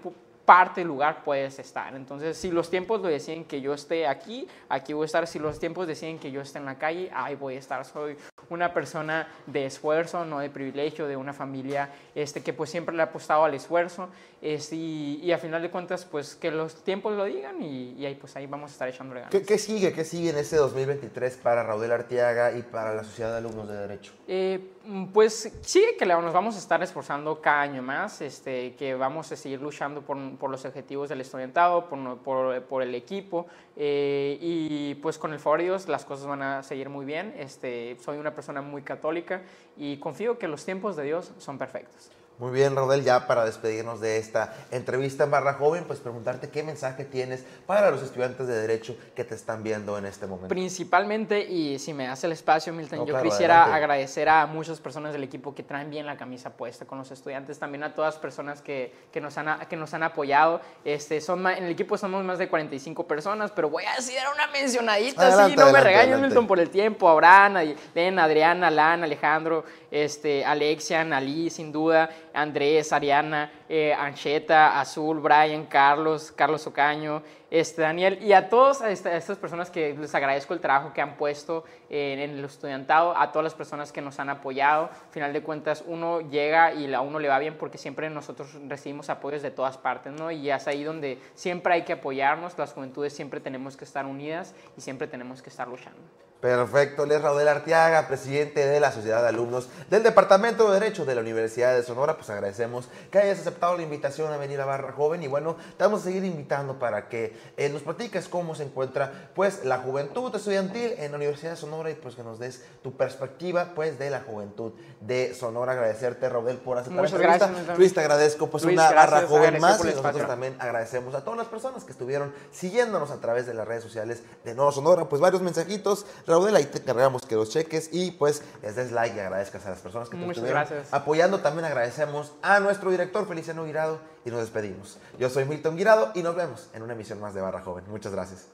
parte, 0.46 0.84
lugar 0.84 1.24
puedes 1.24 1.58
estar. 1.58 1.96
Entonces, 1.96 2.38
si 2.38 2.52
los 2.52 2.70
tiempos 2.70 3.00
lo 3.02 3.08
deciden 3.08 3.46
que 3.46 3.62
yo 3.62 3.74
esté 3.74 4.06
aquí, 4.08 4.46
aquí 4.68 4.92
voy 4.92 5.04
a 5.04 5.06
estar. 5.06 5.26
Si 5.26 5.40
los 5.40 5.58
tiempos 5.58 5.88
deciden 5.88 6.20
que 6.20 6.32
yo 6.32 6.42
esté 6.42 6.60
en 6.60 6.66
la 6.66 6.78
calle, 6.78 7.10
ahí 7.14 7.36
voy 7.36 7.56
a 7.56 7.60
estar. 7.60 7.86
Soy 7.86 8.18
una 8.54 8.74
persona 8.74 9.28
de 9.48 9.66
esfuerzo, 9.66 10.26
no 10.26 10.40
de 10.40 10.50
privilegio, 10.50 11.08
de 11.08 11.18
una 11.18 11.34
familia 11.34 11.90
este, 12.16 12.42
que 12.42 12.54
pues 12.54 12.70
siempre 12.70 12.96
le 12.96 13.02
ha 13.02 13.06
apostado 13.06 13.44
al 13.44 13.54
esfuerzo. 13.54 14.10
este, 14.42 14.76
y, 14.76 15.20
y 15.24 15.32
a 15.32 15.38
final 15.38 15.62
de 15.62 15.70
cuentas, 15.70 16.06
pues 16.06 16.36
que 16.36 16.52
los 16.52 16.84
tiempos 16.84 17.14
lo 17.16 17.26
digan 17.26 17.62
y, 17.62 17.94
y 17.94 18.06
ahí 18.06 18.16
pues 18.16 18.36
ahí 18.36 18.48
vamos 18.48 18.72
a 18.72 18.74
estar 18.74 18.90
echándole 18.90 19.22
ganas. 19.22 19.32
¿Qué, 19.32 19.44
qué 19.44 19.58
sigue? 19.58 19.94
¿Qué 19.94 20.04
sigue 20.04 20.30
en 20.30 20.38
este 20.38 20.58
2023 20.58 21.38
para 21.38 21.64
Raúl 21.64 21.92
Arteaga 21.92 22.52
y 22.58 22.62
para 22.62 22.94
la 22.94 23.04
Sociedad 23.04 23.32
de 23.32 23.38
Alumnos 23.38 23.68
de 23.68 23.76
Derecho? 23.76 24.14
Eh, 24.28 24.60
mm, 24.86 25.06
pues 25.08 25.52
sigue 25.62 25.96
que 25.98 26.06
nos 26.06 26.34
vamos 26.34 26.56
a 26.56 26.60
estar 26.60 26.82
esforzando 26.84 27.42
cada 27.42 27.62
año 27.62 27.82
más, 27.82 28.22
este, 28.22 28.76
que 28.76 28.96
vamos 28.96 29.32
a 29.32 29.36
seguir 29.36 29.62
luchando 29.62 30.02
por, 30.02 30.38
por 30.38 30.50
los 30.50 30.64
objetivos 30.66 31.10
del 31.10 31.22
estudiantado, 31.22 31.90
por, 31.90 32.18
por, 32.20 32.64
por 32.64 32.84
el 32.84 32.94
equipo 32.96 33.48
eh, 33.76 34.38
y 34.40 34.96
pues 34.96 35.18
con 35.18 35.34
el 35.34 35.40
favor 35.40 35.60
de 35.60 35.66
Dios 35.66 35.88
las 35.88 36.06
cosas 36.06 36.28
van 36.28 36.42
a 36.42 36.64
seguir 36.64 36.90
muy 36.90 37.06
bien. 37.06 37.34
Este, 37.38 37.98
soy 38.04 38.18
una 38.18 38.36
persona 38.36 38.43
muy 38.62 38.82
católica 38.82 39.42
y 39.78 39.98
confío 39.98 40.38
que 40.38 40.48
los 40.48 40.66
tiempos 40.66 40.96
de 40.96 41.04
Dios 41.04 41.32
son 41.38 41.58
perfectos. 41.58 42.12
Muy 42.40 42.52
bien, 42.52 42.76
Rodel, 42.76 43.04
ya 43.04 43.28
para 43.28 43.46
despedirnos 43.46 44.02
de 44.02 44.18
esta 44.18 44.54
entrevista 44.72 45.24
en 45.24 45.32
Barra 45.32 45.54
Joven, 45.54 45.84
pues 45.86 46.00
preguntarte 46.00 46.50
qué 46.50 46.64
mensaje 46.64 47.06
tienes 47.06 47.46
para 47.68 47.92
los 47.92 48.02
estudiantes 48.02 48.48
de 48.48 48.56
Derecho 48.56 48.98
que 49.16 49.24
te 49.24 49.36
están 49.36 49.62
viendo 49.62 49.98
en 49.98 50.06
este 50.06 50.26
momento. 50.26 50.48
Principalmente, 50.50 51.42
y 51.42 51.78
si 51.78 51.94
me 51.94 52.08
das 52.08 52.24
el 52.24 52.32
espacio, 52.32 52.74
Milton, 52.74 53.00
No, 53.00 53.06
yo 53.06 53.14
claro, 53.14 53.30
quisiera 53.30 53.64
adelante. 53.64 53.84
agradecer 53.84 54.30
a 54.30 54.46
muchas 54.48 54.80
personas 54.80 55.14
del 55.14 55.24
equipo 55.24 55.54
que 55.54 55.62
traen 55.64 55.90
bien 55.90 56.06
la 56.06 56.18
camisa 56.18 56.50
puesta 56.50 56.86
con 56.86 56.98
los 56.98 57.12
estudiantes, 57.12 57.60
también 57.60 57.84
a 57.84 57.94
todas 57.94 58.16
las 58.16 58.22
personas 58.22 58.62
que, 58.62 58.94
que, 59.12 59.22
nos, 59.22 59.38
han, 59.38 59.68
que 59.68 59.76
nos 59.76 59.94
han 59.94 60.04
apoyado. 60.04 60.60
Este, 60.84 61.22
son 61.22 61.46
en 61.48 61.64
el 61.64 61.72
equipo 61.72 61.98
somos 61.98 62.24
más 62.24 62.40
de 62.40 62.50
45 62.50 63.08
personas, 63.08 63.52
pero 63.52 63.70
voy 63.70 63.84
a 63.86 63.96
decir 63.96 64.18
una 64.34 64.48
mencionadita, 64.48 65.28
Adelante, 65.28 65.54
así, 65.54 65.56
no 65.56 65.72
me 65.72 65.82
regañes. 65.82 66.20
Milton, 66.20 66.48
por 66.48 66.60
el 66.60 66.70
tiempo. 66.70 67.08
Abraham, 67.08 67.76
Len, 67.94 68.20
Adriana, 68.20 68.68
Alan, 68.68 69.04
Alejandro, 69.04 69.64
este, 69.92 70.44
Alexia, 70.44 71.04
Nalí, 71.04 71.50
sin 71.50 71.72
duda, 71.72 72.10
Andrés, 72.34 72.92
Ariana, 72.92 73.52
eh, 73.70 73.94
Ancheta, 73.94 74.80
Azul, 74.80 75.20
Brian, 75.20 75.66
Carlos, 75.66 76.32
Carlos 76.32 76.66
Ocaño, 76.68 77.22
este, 77.52 77.84
Daniel, 77.84 78.18
y 78.22 78.34
a 78.34 78.50
todas 78.50 78.82
esta- 78.82 79.16
estas 79.16 79.38
personas 79.38 79.70
que 79.70 79.94
les 79.94 80.16
agradezco 80.16 80.54
el 80.56 80.60
trabajo 80.60 80.92
que 80.94 81.02
han 81.02 81.16
puesto 81.18 81.64
en, 81.90 82.20
en 82.20 82.30
el 82.32 82.46
estudiantado, 82.46 83.16
a 83.16 83.32
todas 83.32 83.44
las 83.44 83.54
personas 83.54 83.92
que 83.92 84.02
nos 84.02 84.20
han 84.20 84.30
apoyado. 84.30 84.86
Al 84.86 85.12
final 85.12 85.34
de 85.34 85.44
cuentas, 85.44 85.84
uno 85.86 86.22
llega 86.22 86.74
y 86.74 86.92
a 86.94 87.02
uno 87.02 87.20
le 87.20 87.28
va 87.28 87.38
bien 87.38 87.58
porque 87.58 87.78
siempre 87.78 88.10
nosotros 88.10 88.58
recibimos 88.68 89.10
apoyos 89.10 89.42
de 89.44 89.52
todas 89.52 89.78
partes, 89.78 90.12
¿no? 90.14 90.32
Y 90.32 90.50
es 90.50 90.68
ahí 90.68 90.84
donde 90.84 91.20
siempre 91.36 91.74
hay 91.76 91.84
que 91.84 91.94
apoyarnos, 91.94 92.58
las 92.58 92.74
juventudes 92.74 93.14
siempre 93.14 93.40
tenemos 93.40 93.78
que 93.78 93.86
estar 93.86 94.06
unidas 94.08 94.56
y 94.76 94.82
siempre 94.82 95.08
tenemos 95.08 95.42
que 95.44 95.50
estar 95.50 95.68
luchando. 95.68 96.02
Perfecto, 96.44 97.06
él 97.06 97.14
es 97.14 97.22
Raúl 97.22 97.48
Arteaga, 97.48 98.06
presidente 98.06 98.68
de 98.68 98.82
la 98.82 98.92
Sociedad 98.92 99.22
de 99.22 99.30
Alumnos 99.30 99.70
del 99.90 100.04
Departamento 100.04 100.70
de 100.70 100.78
Derecho 100.78 101.06
de 101.06 101.16
la 101.16 101.22
Universidad 101.22 101.74
de 101.74 101.84
Sonora. 101.84 102.18
Pues 102.18 102.30
agradecemos 102.30 102.90
que 103.10 103.20
hayas 103.20 103.40
aceptado 103.40 103.78
la 103.78 103.84
invitación 103.84 104.30
a 104.34 104.36
venir 104.36 104.60
a 104.60 104.66
Barra 104.66 104.92
Joven 104.92 105.24
y 105.24 105.28
bueno, 105.28 105.56
te 105.78 105.86
vamos 105.86 106.02
a 106.02 106.04
seguir 106.04 106.26
invitando 106.26 106.80
para 106.80 107.08
que 107.08 107.34
eh, 107.56 107.70
nos 107.70 107.84
platiques 107.84 108.28
cómo 108.28 108.56
se 108.56 108.64
encuentra 108.64 109.32
pues 109.34 109.64
la 109.64 109.78
juventud 109.78 110.36
estudiantil 110.36 110.96
en 110.98 111.12
la 111.12 111.18
Universidad 111.18 111.52
de 111.52 111.56
Sonora 111.56 111.90
y 111.92 111.94
pues 111.94 112.14
que 112.16 112.24
nos 112.24 112.40
des 112.40 112.62
tu 112.82 112.92
perspectiva 112.98 113.72
pues 113.74 113.98
de 113.98 114.10
la 114.10 114.20
juventud 114.20 114.74
de 115.00 115.34
Sonora. 115.34 115.72
Agradecerte, 115.72 116.28
Raúl, 116.28 116.58
por 116.58 116.78
aceptar 116.78 117.04
Muchas 117.04 117.22
la 117.22 117.36
entrevista. 117.36 117.48
gracias. 117.48 117.78
Luis, 117.78 117.94
te 117.94 118.02
agradezco 118.02 118.48
pues 118.48 118.66
Luis, 118.66 118.78
una 118.78 118.92
Barra 118.92 119.22
Joven 119.28 119.62
más 119.62 119.80
y 119.80 119.84
nosotros 119.84 119.96
espacio. 119.96 120.28
también 120.28 120.58
agradecemos 120.60 121.16
a 121.16 121.24
todas 121.24 121.38
las 121.38 121.48
personas 121.48 121.86
que 121.86 121.94
estuvieron 121.94 122.34
siguiéndonos 122.52 123.12
a 123.12 123.22
través 123.22 123.46
de 123.46 123.54
las 123.54 123.66
redes 123.66 123.84
sociales 123.84 124.24
de 124.44 124.54
Nuevo 124.56 124.74
Sonora. 124.74 125.08
Pues 125.08 125.22
varios 125.22 125.42
mensajitos, 125.42 126.06
Raúl, 126.34 126.56
ahí 126.56 126.66
te 126.66 126.80
encargamos 126.80 127.26
que 127.26 127.36
los 127.36 127.50
cheques 127.50 127.90
y 127.92 128.12
pues 128.12 128.42
les 128.62 128.76
des 128.76 128.92
like 128.92 129.16
y 129.16 129.20
agradezcas 129.20 129.66
a 129.66 129.70
las 129.70 129.80
personas 129.80 130.10
que 130.10 130.18
te 130.18 130.22
Muchas 130.24 130.38
estuvieron 130.44 130.66
gracias. 130.68 130.94
apoyando. 130.94 131.40
También 131.40 131.66
agradecemos 131.66 132.34
a 132.42 132.60
nuestro 132.60 132.92
director 132.92 133.28
Feliciano 133.28 133.66
Guirado 133.66 134.00
y 134.26 134.32
nos 134.32 134.40
despedimos. 134.42 134.98
Yo 135.20 135.30
soy 135.30 135.46
Milton 135.46 135.76
Guirado 135.78 136.12
y 136.16 136.24
nos 136.24 136.36
vemos 136.36 136.70
en 136.74 136.82
una 136.82 136.94
emisión 136.94 137.20
más 137.22 137.34
de 137.34 137.42
Barra 137.42 137.62
Joven. 137.62 137.86
Muchas 137.88 138.12
gracias. 138.12 138.48